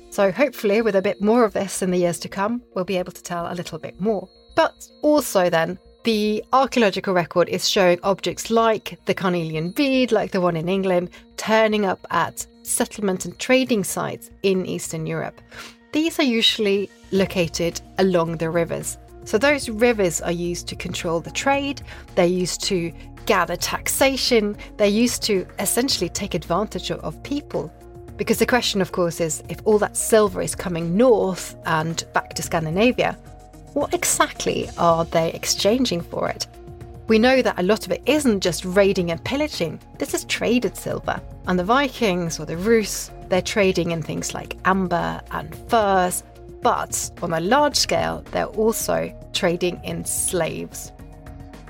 So, 0.10 0.32
hopefully, 0.32 0.82
with 0.82 0.96
a 0.96 1.02
bit 1.04 1.22
more 1.22 1.44
of 1.44 1.54
this 1.54 1.84
in 1.84 1.92
the 1.92 2.00
years 2.00 2.18
to 2.22 2.28
come, 2.28 2.60
we'll 2.74 2.86
be 2.86 2.98
able 2.98 3.12
to 3.12 3.22
tell 3.22 3.46
a 3.46 3.54
little 3.54 3.78
bit 3.78 4.02
more. 4.02 4.28
But 4.56 4.90
also, 5.04 5.52
then, 5.52 5.78
the 6.06 6.44
archaeological 6.54 7.14
record 7.14 7.50
is 7.50 7.70
showing 7.70 8.00
objects 8.02 8.50
like 8.50 8.98
the 9.06 9.14
carnelian 9.14 9.70
bead, 9.70 10.12
like 10.12 10.32
the 10.32 10.42
one 10.42 10.58
in 10.58 10.70
England, 10.70 11.12
turning 11.38 11.86
up 11.86 12.04
at 12.10 12.48
settlement 12.64 13.26
and 13.26 13.38
trading 13.38 13.84
sites 13.84 14.32
in 14.42 14.66
Eastern 14.66 15.06
Europe. 15.06 15.40
These 15.94 16.20
are 16.20 16.24
usually 16.24 16.90
located 17.12 17.80
along 18.00 18.38
the 18.38 18.50
rivers. 18.50 18.98
So 19.26 19.38
those 19.38 19.70
rivers 19.70 20.22
are 20.22 20.32
used 20.32 20.68
to 20.70 20.76
control 20.76 21.20
the 21.20 21.30
trade, 21.30 21.84
they're 22.16 22.26
used 22.26 22.64
to 22.64 22.92
gather 23.28 23.56
taxation, 23.56 24.58
they're 24.78 24.88
used 24.88 25.22
to 25.24 25.46
essentially 25.60 26.10
take 26.10 26.34
advantage 26.34 26.90
of 26.90 27.22
people. 27.22 27.72
Because 28.18 28.40
the 28.40 28.48
question, 28.48 28.82
of 28.82 28.92
course, 28.92 29.22
is 29.22 29.44
if 29.50 29.60
all 29.66 29.78
that 29.78 29.96
silver 29.96 30.42
is 30.42 30.56
coming 30.56 30.98
north 30.98 31.56
and 31.68 32.04
back 32.12 32.34
to 32.34 32.42
Scandinavia, 32.42 33.14
what 33.74 33.94
exactly 33.94 34.72
are 34.80 35.06
they 35.06 35.32
exchanging 35.34 36.02
for 36.02 36.28
it? 36.28 36.48
We 37.08 37.20
know 37.20 37.44
that 37.44 37.60
a 37.60 37.64
lot 37.64 37.86
of 37.86 37.92
it 37.92 38.02
isn't 38.08 38.42
just 38.42 38.66
raiding 38.66 39.12
and 39.12 39.24
pillaging, 39.24 39.80
this 40.00 40.16
is 40.16 40.26
traded 40.26 40.76
silver. 40.76 41.22
And 41.46 41.60
the 41.60 41.64
Vikings 41.64 42.40
or 42.40 42.46
the 42.46 42.58
Rus, 42.58 43.12
they're 43.34 43.42
trading 43.42 43.90
in 43.90 44.04
things 44.04 44.36
like 44.36 44.60
amber 44.66 45.20
and 45.32 45.56
furs, 45.68 46.22
but 46.62 47.10
on 47.24 47.34
a 47.34 47.40
large 47.40 47.76
scale, 47.76 48.24
they're 48.30 48.46
also 48.46 49.12
trading 49.34 49.82
in 49.84 50.06
slaves. 50.06 50.92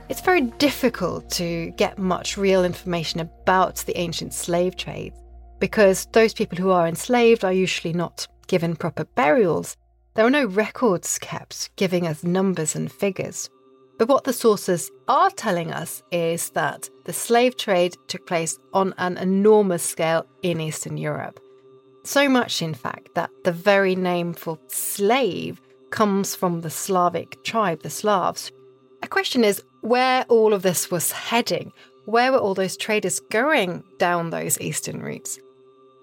It's 0.10 0.20
very 0.20 0.42
difficult 0.42 1.30
to 1.32 1.72
get 1.78 1.98
much 1.98 2.36
real 2.36 2.66
information 2.66 3.22
about 3.22 3.78
the 3.78 3.98
ancient 3.98 4.34
slave 4.34 4.76
trade 4.76 5.14
because 5.60 6.06
those 6.12 6.34
people 6.34 6.58
who 6.58 6.70
are 6.70 6.86
enslaved 6.86 7.46
are 7.46 7.54
usually 7.54 7.94
not 7.94 8.28
given 8.48 8.76
proper 8.76 9.06
burials. 9.06 9.78
There 10.16 10.26
are 10.26 10.30
no 10.30 10.46
records 10.46 11.18
kept 11.18 11.74
giving 11.78 12.06
us 12.08 12.26
numbers 12.26 12.76
and 12.76 12.92
figures. 12.92 13.50
But 13.98 14.10
what 14.10 14.26
the 14.26 14.34
sources 14.34 14.92
are 15.08 15.30
telling 15.30 15.72
us 15.72 16.04
is 16.12 16.50
that 16.50 16.90
the 17.06 17.14
slave 17.14 17.56
trade 17.56 17.96
took 18.10 18.28
place 18.28 18.60
on 18.74 18.94
an 18.98 19.18
enormous 19.18 19.84
scale 19.84 20.26
in 20.42 20.60
Eastern 20.60 20.98
Europe. 20.98 21.40
So 22.04 22.28
much, 22.28 22.62
in 22.62 22.74
fact, 22.74 23.16
that 23.16 23.30
the 23.44 23.52
very 23.52 23.96
name 23.96 24.34
for 24.34 24.60
slave 24.68 25.62
comes 25.90 26.36
from 26.36 26.62
the 26.62 26.70
Slavic 26.70 27.44
tribe, 27.44 27.82
the 27.82 27.90
Slavs. 27.90 28.52
A 29.02 29.08
question 29.08 29.44
is 29.44 29.64
where 29.82 30.26
all 30.28 30.54
of 30.54 30.64
this 30.64 30.92
was 30.92 31.12
heading. 31.12 31.72
Where 32.06 32.32
were 32.32 32.40
all 32.40 32.54
those 32.54 32.76
traders 32.76 33.20
going 33.20 33.84
down 34.00 34.30
those 34.30 34.60
eastern 34.60 35.02
routes? 35.02 35.40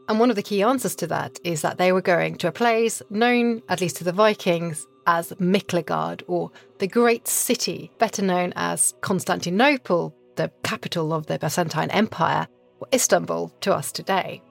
And 0.08 0.18
one 0.18 0.30
of 0.30 0.36
the 0.36 0.42
key 0.42 0.62
answers 0.62 0.94
to 0.96 1.06
that 1.08 1.38
is 1.44 1.62
that 1.62 1.76
they 1.76 1.92
were 1.92 2.00
going 2.00 2.36
to 2.36 2.48
a 2.48 2.52
place 2.52 3.02
known, 3.10 3.62
at 3.68 3.80
least 3.80 3.96
to 3.96 4.04
the 4.04 4.12
Vikings, 4.12 4.86
as 5.06 5.32
Miklagard, 5.32 6.22
or 6.26 6.50
the 6.78 6.86
great 6.86 7.28
city, 7.28 7.90
better 7.98 8.22
known 8.22 8.52
as 8.56 8.94
Constantinople, 9.02 10.14
the 10.36 10.50
capital 10.62 11.12
of 11.12 11.26
the 11.26 11.38
Byzantine 11.38 11.90
Empire, 11.90 12.48
or 12.80 12.88
Istanbul 12.92 13.52
to 13.60 13.74
us 13.74 13.92
today. 13.92 14.42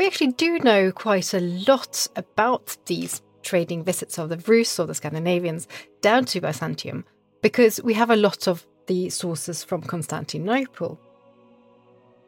We 0.00 0.06
actually 0.06 0.32
do 0.32 0.58
know 0.60 0.92
quite 0.92 1.34
a 1.34 1.40
lot 1.40 2.08
about 2.16 2.74
these 2.86 3.20
trading 3.42 3.84
visits 3.84 4.18
of 4.18 4.30
the 4.30 4.38
Rus 4.38 4.78
or 4.78 4.86
the 4.86 4.94
Scandinavians 4.94 5.68
down 6.00 6.24
to 6.24 6.40
Byzantium 6.40 7.04
because 7.42 7.82
we 7.82 7.92
have 7.92 8.08
a 8.08 8.16
lot 8.16 8.48
of 8.48 8.66
the 8.86 9.10
sources 9.10 9.62
from 9.62 9.82
Constantinople. 9.82 10.98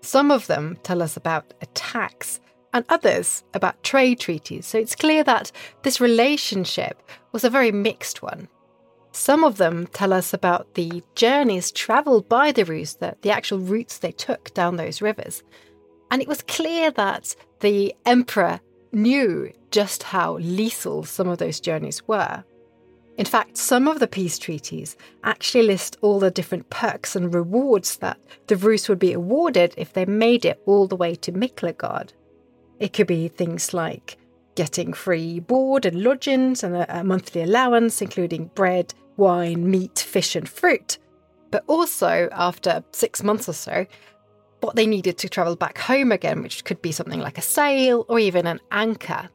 Some 0.03 0.31
of 0.31 0.49
them 0.49 0.77
tell 0.83 1.01
us 1.01 1.17
about 1.17 1.55
attacks 1.63 2.41
and 2.75 2.85
others 2.91 3.43
about 3.55 3.83
trade 3.83 4.21
treaties, 4.21 4.67
so 4.67 4.77
it's 4.77 4.95
clear 4.95 5.25
that 5.25 5.51
this 5.83 5.99
relationship 5.99 7.03
was 7.33 7.43
a 7.43 7.49
very 7.49 7.73
mixed 7.73 8.21
one. 8.21 8.49
Some 9.13 9.45
of 9.45 9.57
them 9.57 9.87
tell 9.87 10.13
us 10.13 10.35
about 10.35 10.75
the 10.75 11.03
journeys 11.15 11.73
travelled 11.73 12.29
by 12.29 12.53
the 12.53 12.67
Rus, 12.67 12.93
the, 12.97 13.17
the 13.23 13.31
actual 13.31 13.61
routes 13.61 13.97
they 13.97 14.13
took 14.13 14.53
down 14.53 14.77
those 14.77 15.01
rivers. 15.01 15.43
And 16.13 16.21
it 16.21 16.29
was 16.29 16.43
clear 16.43 16.91
that 16.91 17.35
the 17.61 17.95
emperor 18.05 18.61
knew 18.93 19.51
just 19.71 20.03
how 20.03 20.37
lethal 20.37 21.05
some 21.05 21.27
of 21.27 21.39
those 21.39 21.59
journeys 21.59 22.07
were. 22.07 22.45
In 23.17 23.25
fact, 23.25 23.57
some 23.57 23.89
of 23.89 23.99
the 23.99 24.07
peace 24.07 24.39
treaties 24.39 24.95
actually 25.25 25.65
list 25.65 25.97
all 26.03 26.21
the 26.21 26.31
different 26.31 26.69
perks 26.69 27.17
and 27.17 27.35
rewards 27.35 27.97
that 27.97 28.19
the 28.47 28.57
Rus 28.57 28.91
would 28.91 28.99
be 28.99 29.15
awarded 29.15 29.73
if 29.79 29.95
they 29.95 30.05
made 30.05 30.45
it 30.45 30.61
all 30.67 30.87
the 30.87 30.97
way 30.97 31.15
to 31.15 31.33
Miklagard. 31.33 32.13
It 32.79 32.93
could 32.93 33.07
be 33.07 33.29
things 33.29 33.73
like 33.73 34.19
getting 34.55 34.93
free 34.93 35.41
board 35.41 35.87
and 35.87 36.03
lodgings 36.03 36.63
and 36.63 36.77
a, 36.77 37.01
a 37.01 37.05
monthly 37.05 37.41
allowance, 37.41 38.03
including 38.03 38.51
bread, 38.55 38.93
wine, 39.17 39.71
meat, 39.71 39.99
fish, 39.99 40.37
and 40.37 40.47
fruit. 40.47 40.99
But 41.51 41.65
also, 41.69 42.29
after 42.33 42.85
six 42.93 43.23
months 43.23 43.49
or 43.49 43.55
so, 43.55 43.87
what 44.63 44.77
they 44.77 44.87
needed 44.87 45.19
to 45.19 45.29
travel 45.29 45.57
back 45.57 45.79
home 45.79 46.13
again, 46.13 46.43
which 46.43 46.65
could 46.65 46.81
be 46.81 46.93
something 46.93 47.21
like 47.21 47.39
a 47.39 47.43
sail 47.43 48.07
or 48.09 48.19
even 48.19 48.47
an 48.47 48.61
anchor. 48.71 49.29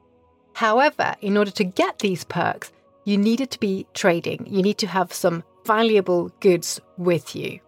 However, 0.53 1.15
in 1.21 1.37
order 1.37 1.51
to 1.51 1.63
get 1.63 1.99
these 1.99 2.23
perks, 2.23 2.71
you 3.03 3.17
needed 3.17 3.51
to 3.51 3.59
be 3.59 3.85
trading. 3.93 4.45
You 4.49 4.61
need 4.61 4.77
to 4.79 4.87
have 4.87 5.13
some 5.13 5.43
valuable 5.65 6.29
goods 6.39 6.79
with 6.97 7.35
you. 7.35 7.59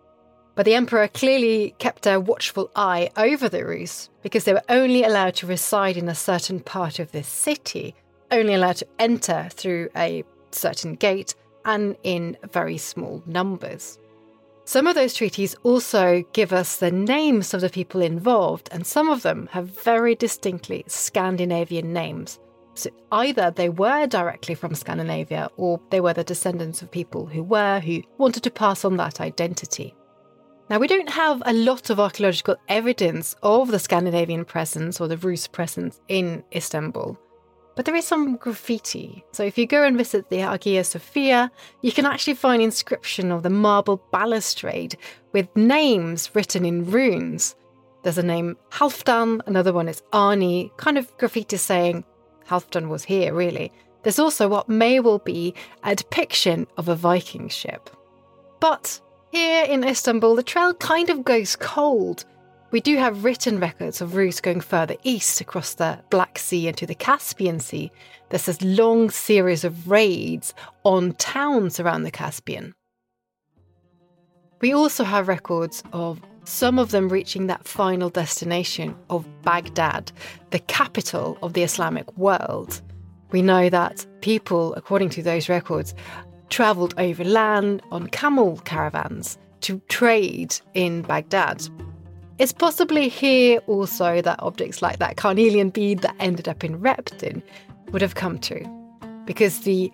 But 0.56 0.66
the 0.66 0.74
emperor 0.74 1.08
clearly 1.08 1.76
kept 1.80 2.06
a 2.06 2.20
watchful 2.20 2.72
eye 2.76 3.12
over 3.16 3.48
the 3.48 3.66
Rus 3.66 4.10
because 4.24 4.44
they 4.44 4.54
were 4.54 4.64
only 4.68 5.04
allowed 5.04 5.36
to 5.36 5.48
reside 5.48 5.96
in 5.96 6.10
a 6.10 6.16
certain 6.16 6.60
part 6.60 7.00
of 7.00 7.12
the 7.12 7.24
city, 7.24 7.96
only 8.32 8.56
allowed 8.56 8.78
to 8.78 8.88
enter 9.00 9.48
through 9.52 9.90
a 9.96 10.24
certain 10.52 10.96
gate, 10.96 11.36
and 11.64 11.96
in 12.04 12.38
very 12.52 12.78
small 12.78 13.24
numbers. 13.26 14.00
Some 14.70 14.86
of 14.86 14.94
those 14.94 15.16
treaties 15.16 15.56
also 15.64 16.24
give 16.32 16.54
us 16.54 16.78
the 16.78 16.92
names 16.92 17.56
of 17.56 17.62
the 17.62 17.72
people 17.72 18.04
involved, 18.04 18.70
and 18.72 18.86
some 18.86 19.10
of 19.10 19.24
them 19.24 19.50
have 19.52 19.66
very 19.66 20.14
distinctly 20.14 20.84
Scandinavian 20.86 21.92
names. 21.92 22.38
So 22.76 22.92
either 23.12 23.50
they 23.50 23.70
were 23.70 24.06
directly 24.06 24.54
from 24.54 24.76
Scandinavia 24.76 25.50
or 25.58 25.82
they 25.90 26.02
were 26.02 26.14
the 26.14 26.24
descendants 26.24 26.84
of 26.84 26.92
people 26.92 27.26
who 27.26 27.42
were, 27.42 27.80
who 27.80 28.04
wanted 28.20 28.44
to 28.44 28.52
pass 28.52 28.86
on 28.86 28.96
that 28.98 29.20
identity. 29.20 29.96
Now, 30.70 30.78
we 30.78 30.86
don't 30.86 31.10
have 31.10 31.42
a 31.48 31.54
lot 31.54 31.90
of 31.90 32.00
archaeological 32.00 32.58
evidence 32.68 33.36
of 33.42 33.72
the 33.72 33.80
Scandinavian 33.80 34.46
presence 34.46 35.02
or 35.02 35.08
the 35.08 35.18
Rus 35.18 35.48
presence 35.48 36.00
in 36.10 36.44
Istanbul, 36.54 37.18
but 37.80 37.86
there 37.86 37.96
is 37.96 38.06
some 38.06 38.36
graffiti. 38.36 39.24
So 39.32 39.42
if 39.42 39.58
you 39.58 39.66
go 39.66 39.86
and 39.86 39.98
visit 39.98 40.30
the 40.30 40.40
Hagia 40.40 40.84
Sophia, 40.84 41.50
you 41.82 41.94
can 41.94 42.06
actually 42.06 42.34
find 42.34 42.62
inscription 42.62 43.32
of 43.32 43.42
the 43.42 43.50
marble 43.50 44.04
balustrade 44.12 44.98
with 45.32 45.48
names 45.56 46.30
written 46.34 46.66
in 46.66 46.92
runes. 46.92 47.56
There's 48.04 48.18
a 48.18 48.22
name 48.22 48.58
Halfdan, 48.72 49.40
another 49.46 49.72
one 49.72 49.88
is 49.88 50.04
Arni, 50.12 50.74
kind 50.76 50.98
of 50.98 51.18
graffiti 51.18 51.56
saying 51.56 52.04
Halfdan 52.50 52.90
was 52.90 53.06
here, 53.06 53.34
really. 53.34 53.72
There's 54.04 54.20
also 54.20 54.50
what 54.50 54.68
may 54.68 55.00
well 55.00 55.20
be 55.20 55.54
a 55.86 55.96
depiction 55.96 56.68
of 56.76 56.90
a 56.90 56.96
Viking 56.96 57.48
ship. 57.48 57.90
But 58.60 59.00
Here 59.32 59.64
in 59.64 59.84
Istanbul, 59.84 60.36
the 60.36 60.44
trail 60.44 60.74
kind 60.74 61.10
of 61.10 61.24
goes 61.24 61.56
cold. 61.56 62.26
We 62.72 62.82
do 62.82 62.98
have 62.98 63.24
written 63.24 63.60
records 63.60 64.00
of 64.00 64.16
routes 64.16 64.42
going 64.42 64.62
further 64.62 64.96
east 65.04 65.42
across 65.42 65.74
the 65.74 66.00
Black 66.12 66.38
Sea 66.38 66.68
into 66.68 66.86
the 66.86 66.94
Caspian 66.94 67.60
Sea. 67.60 67.92
There's 68.30 68.46
this 68.46 68.62
long 68.62 69.10
series 69.10 69.64
of 69.64 69.90
raids 69.90 70.54
on 70.84 71.14
towns 71.14 71.80
around 71.80 72.04
the 72.04 72.12
Caspian. 72.12 72.76
We 74.62 74.72
also 74.72 75.04
have 75.04 75.28
records 75.28 75.82
of 75.94 76.22
some 76.44 76.78
of 76.78 76.92
them 76.92 77.10
reaching 77.10 77.48
that 77.48 77.68
final 77.68 78.10
destination 78.10 78.96
of 79.10 79.26
Baghdad, 79.42 80.12
the 80.52 80.60
capital 80.60 81.40
of 81.42 81.54
the 81.54 81.64
Islamic 81.64 82.16
world. 82.18 82.82
We 83.32 83.42
know 83.42 83.70
that 83.70 84.06
people, 84.22 84.76
according 84.76 85.10
to 85.12 85.24
those 85.24 85.50
records, 85.50 85.96
travelled 86.50 86.94
overland 87.00 87.82
on 87.92 88.08
camel 88.08 88.58
caravans 88.66 89.40
to 89.62 89.80
trade 89.88 90.56
in 90.76 91.02
Baghdad. 91.02 91.68
It's 92.40 92.54
possibly 92.54 93.10
here 93.10 93.60
also 93.68 94.22
that 94.22 94.42
objects 94.42 94.82
like 94.82 95.00
that 95.00 95.18
carnelian 95.18 95.72
bead 95.72 96.00
that 96.00 96.16
ended 96.22 96.48
up 96.48 96.64
in 96.64 96.80
Repton 96.80 97.44
would 97.92 98.02
have 98.02 98.16
come 98.16 98.40
to, 98.40 98.66
because 99.26 99.60
the 99.62 99.92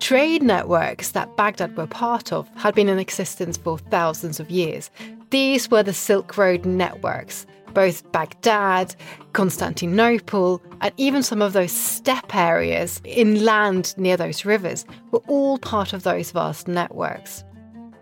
trade 0.00 0.42
networks 0.42 1.12
that 1.12 1.36
Baghdad 1.36 1.76
were 1.76 1.86
part 1.86 2.32
of 2.32 2.48
had 2.56 2.74
been 2.74 2.88
in 2.88 2.98
existence 2.98 3.56
for 3.56 3.78
thousands 3.78 4.40
of 4.40 4.50
years. 4.50 4.90
These 5.30 5.70
were 5.70 5.84
the 5.84 5.92
Silk 5.92 6.36
Road 6.36 6.66
networks. 6.66 7.46
Both 7.74 8.10
Baghdad, 8.10 8.96
Constantinople, 9.32 10.60
and 10.80 10.92
even 10.96 11.22
some 11.22 11.42
of 11.42 11.52
those 11.52 11.72
steppe 11.72 12.34
areas 12.34 13.00
inland 13.04 13.94
near 13.96 14.16
those 14.16 14.44
rivers 14.44 14.84
were 15.12 15.22
all 15.28 15.58
part 15.58 15.92
of 15.92 16.02
those 16.02 16.32
vast 16.32 16.66
networks. 16.66 17.44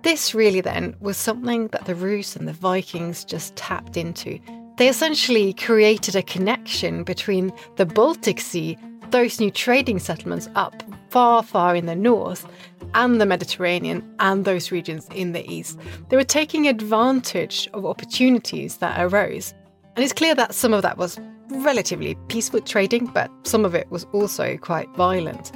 This 0.02 0.34
really 0.34 0.60
then 0.60 0.96
was 1.00 1.16
something 1.16 1.68
that 1.68 1.84
the 1.84 1.94
Rus 1.94 2.34
and 2.34 2.48
the 2.48 2.52
Vikings 2.52 3.24
just 3.24 3.54
tapped 3.54 3.96
into. 3.96 4.40
They 4.76 4.88
essentially 4.88 5.52
created 5.52 6.16
a 6.16 6.22
connection 6.22 7.04
between 7.04 7.52
the 7.76 7.86
Baltic 7.86 8.40
Sea, 8.40 8.76
those 9.10 9.38
new 9.38 9.50
trading 9.50 10.00
settlements 10.00 10.48
up 10.56 10.82
far, 11.10 11.42
far 11.42 11.76
in 11.76 11.86
the 11.86 11.94
north, 11.94 12.48
and 12.94 13.20
the 13.20 13.26
Mediterranean 13.26 14.02
and 14.18 14.44
those 14.44 14.72
regions 14.72 15.06
in 15.14 15.32
the 15.32 15.48
east. 15.48 15.78
They 16.08 16.16
were 16.16 16.24
taking 16.24 16.66
advantage 16.66 17.68
of 17.72 17.86
opportunities 17.86 18.78
that 18.78 19.00
arose. 19.00 19.54
And 19.94 20.02
it's 20.02 20.12
clear 20.12 20.34
that 20.34 20.54
some 20.54 20.72
of 20.72 20.82
that 20.82 20.98
was 20.98 21.20
relatively 21.50 22.16
peaceful 22.28 22.60
trading, 22.60 23.06
but 23.06 23.30
some 23.44 23.64
of 23.64 23.74
it 23.74 23.90
was 23.90 24.04
also 24.12 24.56
quite 24.56 24.88
violent. 24.96 25.52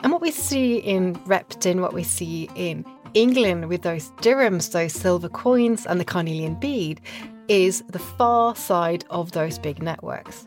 And 0.00 0.12
what 0.12 0.22
we 0.22 0.30
see 0.30 0.78
in 0.78 1.20
Repton, 1.26 1.80
what 1.80 1.92
we 1.92 2.04
see 2.04 2.48
in 2.54 2.84
England 3.14 3.68
with 3.68 3.82
those 3.82 4.10
dirhams, 4.22 4.72
those 4.72 4.92
silver 4.92 5.28
coins, 5.28 5.86
and 5.86 6.00
the 6.00 6.04
carnelian 6.04 6.54
bead 6.54 7.00
is 7.48 7.82
the 7.88 7.98
far 7.98 8.56
side 8.56 9.04
of 9.10 9.32
those 9.32 9.58
big 9.58 9.82
networks. 9.82 10.46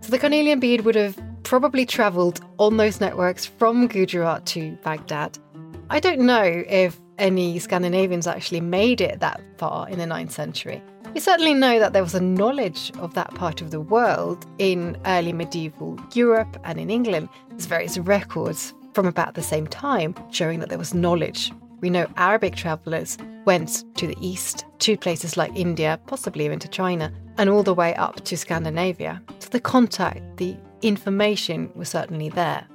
So 0.00 0.10
the 0.10 0.18
carnelian 0.18 0.60
bead 0.60 0.82
would 0.82 0.94
have 0.94 1.18
probably 1.42 1.84
travelled 1.84 2.40
on 2.58 2.76
those 2.76 3.00
networks 3.00 3.46
from 3.46 3.86
Gujarat 3.86 4.46
to 4.46 4.76
Baghdad. 4.82 5.38
I 5.90 6.00
don't 6.00 6.20
know 6.20 6.64
if 6.68 6.98
any 7.18 7.58
Scandinavians 7.58 8.26
actually 8.26 8.60
made 8.60 9.00
it 9.00 9.20
that 9.20 9.40
far 9.56 9.88
in 9.88 9.98
the 9.98 10.04
9th 10.04 10.32
century. 10.32 10.82
We 11.14 11.20
certainly 11.20 11.54
know 11.54 11.78
that 11.78 11.92
there 11.92 12.02
was 12.02 12.14
a 12.14 12.20
knowledge 12.20 12.92
of 12.98 13.14
that 13.14 13.34
part 13.34 13.62
of 13.62 13.70
the 13.70 13.80
world 13.80 14.44
in 14.58 14.98
early 15.06 15.32
medieval 15.32 15.98
Europe 16.14 16.60
and 16.64 16.78
in 16.78 16.90
England. 16.90 17.28
There's 17.50 17.66
various 17.66 17.96
records 17.96 18.74
from 18.92 19.06
about 19.06 19.34
the 19.34 19.42
same 19.42 19.66
time 19.66 20.14
showing 20.30 20.60
that 20.60 20.68
there 20.68 20.78
was 20.78 20.94
knowledge 20.94 21.52
we 21.80 21.90
know 21.90 22.06
Arabic 22.16 22.56
travellers 22.56 23.18
went 23.44 23.84
to 23.96 24.06
the 24.06 24.16
east, 24.20 24.64
to 24.80 24.96
places 24.96 25.36
like 25.36 25.54
India, 25.54 26.00
possibly 26.06 26.44
even 26.44 26.58
to 26.58 26.68
China, 26.68 27.12
and 27.38 27.48
all 27.48 27.62
the 27.62 27.74
way 27.74 27.94
up 27.94 28.24
to 28.24 28.36
Scandinavia. 28.36 29.22
So 29.38 29.48
the 29.50 29.60
contact, 29.60 30.20
the 30.36 30.56
information 30.82 31.70
was 31.74 31.88
certainly 31.88 32.28
there. 32.28 32.66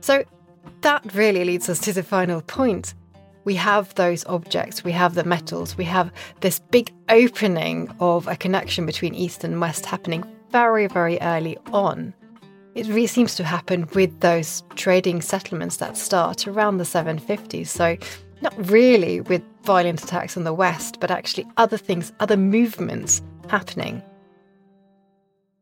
So 0.00 0.24
that 0.82 1.14
really 1.14 1.44
leads 1.44 1.68
us 1.68 1.78
to 1.80 1.92
the 1.92 2.02
final 2.02 2.40
point. 2.42 2.94
We 3.44 3.54
have 3.54 3.94
those 3.94 4.24
objects, 4.26 4.84
we 4.84 4.92
have 4.92 5.14
the 5.14 5.24
metals, 5.24 5.76
we 5.76 5.84
have 5.84 6.12
this 6.40 6.58
big 6.58 6.92
opening 7.08 7.90
of 7.98 8.28
a 8.28 8.36
connection 8.36 8.86
between 8.86 9.14
East 9.14 9.44
and 9.44 9.60
West 9.60 9.86
happening 9.86 10.24
very, 10.50 10.86
very 10.86 11.18
early 11.20 11.56
on. 11.72 12.14
It 12.74 12.86
really 12.86 13.08
seems 13.08 13.34
to 13.34 13.44
happen 13.44 13.88
with 13.94 14.20
those 14.20 14.62
trading 14.76 15.22
settlements 15.22 15.78
that 15.78 15.96
start 15.96 16.46
around 16.46 16.78
the 16.78 16.84
750s. 16.84 17.66
So, 17.66 17.96
not 18.42 18.54
really 18.70 19.20
with 19.20 19.42
violent 19.64 20.02
attacks 20.02 20.36
on 20.36 20.44
the 20.44 20.54
West, 20.54 20.98
but 21.00 21.10
actually 21.10 21.46
other 21.56 21.76
things, 21.76 22.12
other 22.20 22.36
movements 22.36 23.22
happening. 23.48 24.02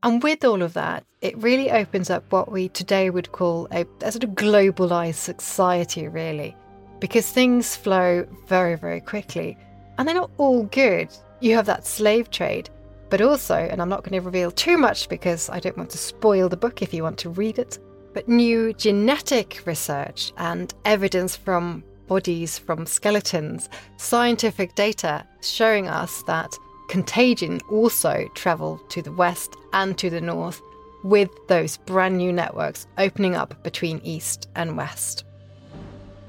And 0.03 0.23
with 0.23 0.45
all 0.45 0.63
of 0.63 0.75
that, 0.75 1.05
it 1.23 1.37
really 1.39 1.71
opens 1.71 2.11
up 2.11 2.31
what 2.31 2.53
we 2.53 2.69
today 2.69 3.11
would 3.11 3.33
call 3.33 3.67
a, 3.73 3.85
a 4.03 4.13
sort 4.13 4.23
of 4.23 4.31
globalized 4.31 5.15
society, 5.15 6.07
really, 6.07 6.55
because 7.01 7.29
things 7.29 7.75
flow 7.75 8.25
very, 8.47 8.77
very 8.77 9.01
quickly. 9.01 9.57
And 9.97 10.07
they're 10.07 10.15
not 10.15 10.31
all 10.37 10.65
good. 10.65 11.09
You 11.41 11.57
have 11.57 11.67
that 11.67 11.87
slave 11.87 12.31
trade, 12.31 12.71
but 13.11 13.21
also, 13.21 13.55
and 13.55 13.81
I'm 13.81 13.89
not 13.89 14.03
going 14.03 14.21
to 14.21 14.25
reveal 14.25 14.51
too 14.51 14.77
much 14.77 15.09
because 15.09 15.49
I 15.49 15.61
don't 15.61 15.77
want 15.77 15.91
to 15.91 15.99
spoil 15.99 16.49
the 16.49 16.57
book 16.57 16.83
if 16.83 16.93
you 16.93 17.03
want 17.03 17.19
to 17.19 17.31
read 17.31 17.59
it, 17.59 17.79
but 18.13 18.29
new 18.29 18.73
genetic 18.75 19.63
research 19.65 20.33
and 20.37 20.73
evidence 20.85 21.37
from 21.37 21.85
bodies, 22.07 22.59
from 22.59 22.87
skeletons, 22.87 23.69
scientific 23.97 24.75
data 24.75 25.25
showing 25.43 25.89
us 25.89 26.23
that 26.25 26.53
contagion 26.89 27.61
also 27.71 28.29
travelled 28.35 28.89
to 28.91 29.03
the 29.03 29.13
west 29.13 29.57
and 29.73 29.97
to 29.99 30.11
the 30.11 30.21
north 30.21 30.61
with 31.05 31.31
those 31.49 31.77
brand 31.77 32.17
new 32.17 32.33
networks 32.33 32.87
opening 32.97 33.37
up 33.37 33.63
between 33.63 34.01
east 34.03 34.49
and 34.57 34.77
west. 34.77 35.25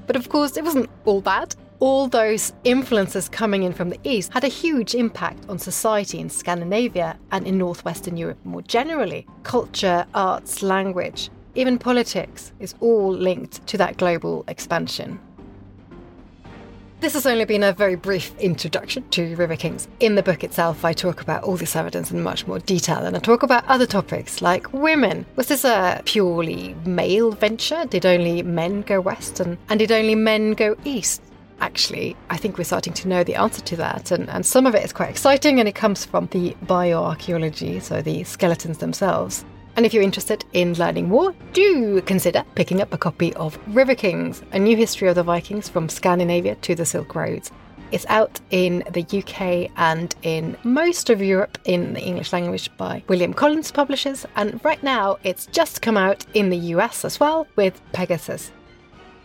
But 0.06 0.16
of 0.16 0.28
course, 0.28 0.56
it 0.56 0.64
wasn't 0.64 0.90
all 1.04 1.20
bad 1.20 1.54
all 1.80 2.06
those 2.06 2.52
influences 2.64 3.28
coming 3.28 3.62
in 3.62 3.72
from 3.72 3.88
the 3.88 3.98
East 4.04 4.32
had 4.32 4.44
a 4.44 4.48
huge 4.48 4.94
impact 4.94 5.48
on 5.48 5.58
society 5.58 6.20
in 6.20 6.28
Scandinavia 6.28 7.18
and 7.32 7.46
in 7.46 7.58
Northwestern 7.58 8.16
Europe 8.16 8.38
more 8.44 8.62
generally. 8.62 9.26
Culture, 9.42 10.06
arts, 10.14 10.62
language, 10.62 11.30
even 11.54 11.78
politics 11.78 12.52
is 12.60 12.74
all 12.80 13.10
linked 13.10 13.66
to 13.66 13.78
that 13.78 13.96
global 13.96 14.44
expansion. 14.46 15.18
This 17.00 17.14
has 17.14 17.24
only 17.24 17.46
been 17.46 17.62
a 17.62 17.72
very 17.72 17.94
brief 17.94 18.38
introduction 18.38 19.08
to 19.08 19.34
River 19.34 19.56
Kings. 19.56 19.88
In 20.00 20.16
the 20.16 20.22
book 20.22 20.44
itself, 20.44 20.84
I 20.84 20.92
talk 20.92 21.22
about 21.22 21.44
all 21.44 21.56
this 21.56 21.74
evidence 21.74 22.10
in 22.10 22.22
much 22.22 22.46
more 22.46 22.58
detail, 22.58 22.98
and 22.98 23.16
I 23.16 23.20
talk 23.20 23.42
about 23.42 23.64
other 23.68 23.86
topics 23.86 24.42
like 24.42 24.70
women. 24.74 25.24
Was 25.36 25.46
this 25.46 25.64
a 25.64 26.02
purely 26.04 26.74
male 26.84 27.30
venture? 27.30 27.86
Did 27.86 28.04
only 28.04 28.42
men 28.42 28.82
go 28.82 29.00
west, 29.00 29.40
and, 29.40 29.56
and 29.70 29.78
did 29.78 29.90
only 29.90 30.14
men 30.14 30.52
go 30.52 30.76
east? 30.84 31.22
Actually, 31.60 32.16
I 32.30 32.36
think 32.36 32.58
we're 32.58 32.64
starting 32.64 32.92
to 32.94 33.08
know 33.08 33.24
the 33.24 33.36
answer 33.36 33.62
to 33.62 33.76
that. 33.76 34.10
And, 34.10 34.28
and 34.30 34.44
some 34.44 34.66
of 34.66 34.74
it 34.74 34.84
is 34.84 34.92
quite 34.92 35.10
exciting 35.10 35.58
and 35.60 35.68
it 35.68 35.74
comes 35.74 36.04
from 36.04 36.26
the 36.28 36.56
bioarchaeology, 36.66 37.82
so 37.82 38.02
the 38.02 38.24
skeletons 38.24 38.78
themselves. 38.78 39.44
And 39.76 39.86
if 39.86 39.94
you're 39.94 40.02
interested 40.02 40.44
in 40.52 40.74
learning 40.74 41.08
more, 41.08 41.34
do 41.52 42.02
consider 42.02 42.44
picking 42.54 42.80
up 42.80 42.92
a 42.92 42.98
copy 42.98 43.32
of 43.34 43.58
River 43.68 43.94
Kings, 43.94 44.42
a 44.52 44.58
new 44.58 44.76
history 44.76 45.08
of 45.08 45.14
the 45.14 45.22
Vikings 45.22 45.68
from 45.68 45.88
Scandinavia 45.88 46.56
to 46.56 46.74
the 46.74 46.84
Silk 46.84 47.14
Roads. 47.14 47.50
It's 47.92 48.06
out 48.08 48.40
in 48.50 48.84
the 48.90 49.02
UK 49.02 49.70
and 49.76 50.14
in 50.22 50.56
most 50.62 51.10
of 51.10 51.20
Europe 51.20 51.58
in 51.64 51.94
the 51.94 52.02
English 52.02 52.32
language 52.32 52.70
by 52.76 53.02
William 53.08 53.34
Collins 53.34 53.72
Publishers, 53.72 54.26
and 54.36 54.64
right 54.64 54.82
now 54.82 55.18
it's 55.24 55.46
just 55.46 55.82
come 55.82 55.96
out 55.96 56.24
in 56.34 56.50
the 56.50 56.58
US 56.74 57.04
as 57.04 57.18
well 57.18 57.48
with 57.56 57.80
Pegasus. 57.92 58.52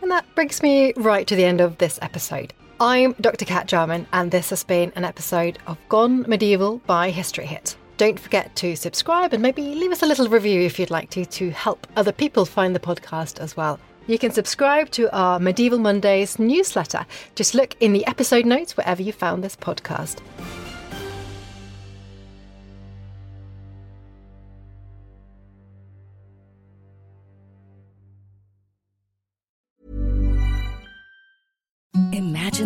And 0.06 0.12
that 0.12 0.36
brings 0.36 0.62
me 0.62 0.94
right 0.98 1.26
to 1.26 1.36
the 1.36 1.46
end 1.46 1.60
of 1.60 1.80
this 1.80 1.98
episode. 2.00 2.54
I'm 2.80 3.14
Dr. 3.14 3.44
Cat 3.44 3.66
Jarman, 3.66 4.06
and 4.14 4.30
this 4.30 4.52
has 4.52 4.64
been 4.64 4.94
an 4.96 5.04
episode 5.04 5.58
of 5.66 5.80
Gone 5.90 6.30
Medieval 6.30 6.78
by 6.86 7.10
History 7.10 7.48
Hit. 7.48 7.76
Don't 7.98 8.20
forget 8.20 8.56
to 8.58 8.76
subscribe 8.76 9.34
and 9.34 9.42
maybe 9.42 9.64
leave 9.64 9.92
us 9.92 10.04
a 10.04 10.06
little 10.06 10.30
review 10.30 10.62
if 10.62 10.78
you'd 10.78 10.92
like 10.92 11.10
to, 11.10 11.26
to 11.26 11.50
help 11.50 11.88
other 11.96 12.12
people 12.12 12.46
find 12.46 12.76
the 12.76 12.80
podcast 12.80 13.40
as 13.40 13.58
well. 13.58 13.80
You 14.06 14.20
can 14.20 14.30
subscribe 14.30 14.92
to 14.92 15.12
our 15.12 15.40
Medieval 15.40 15.80
Mondays 15.80 16.38
newsletter. 16.38 17.08
Just 17.34 17.56
look 17.56 17.76
in 17.80 17.92
the 17.92 18.06
episode 18.06 18.46
notes 18.46 18.78
wherever 18.78 19.02
you 19.02 19.12
found 19.12 19.44
this 19.44 19.56
podcast. 19.56 20.20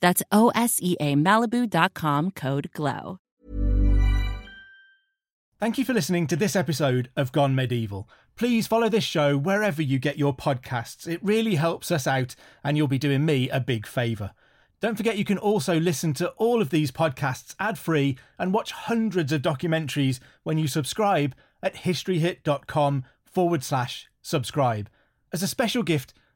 That's 0.00 0.22
O 0.32 0.50
S 0.54 0.78
E 0.82 0.96
A 1.00 1.14
Malibu.com 1.14 2.30
code 2.32 2.70
GLOW. 2.72 3.18
Thank 5.60 5.76
you 5.76 5.84
for 5.84 5.92
listening 5.92 6.26
to 6.28 6.36
this 6.36 6.56
episode 6.56 7.10
of 7.16 7.32
Gone 7.32 7.54
Medieval. 7.54 8.08
Please 8.34 8.66
follow 8.66 8.88
this 8.88 9.04
show 9.04 9.36
wherever 9.36 9.82
you 9.82 9.98
get 9.98 10.18
your 10.18 10.34
podcasts. 10.34 11.06
It 11.06 11.22
really 11.22 11.56
helps 11.56 11.90
us 11.90 12.06
out, 12.06 12.34
and 12.64 12.78
you'll 12.78 12.88
be 12.88 12.98
doing 12.98 13.26
me 13.26 13.50
a 13.50 13.60
big 13.60 13.86
favour. 13.86 14.30
Don't 14.80 14.96
forget 14.96 15.18
you 15.18 15.26
can 15.26 15.36
also 15.36 15.78
listen 15.78 16.14
to 16.14 16.30
all 16.38 16.62
of 16.62 16.70
these 16.70 16.90
podcasts 16.90 17.54
ad 17.60 17.78
free 17.78 18.16
and 18.38 18.54
watch 18.54 18.72
hundreds 18.72 19.30
of 19.30 19.42
documentaries 19.42 20.18
when 20.42 20.56
you 20.56 20.66
subscribe 20.66 21.34
at 21.62 21.74
historyhit.com 21.74 23.04
forward 23.26 23.62
slash 23.62 24.08
subscribe. 24.22 24.88
As 25.30 25.42
a 25.42 25.46
special 25.46 25.82
gift, 25.82 26.14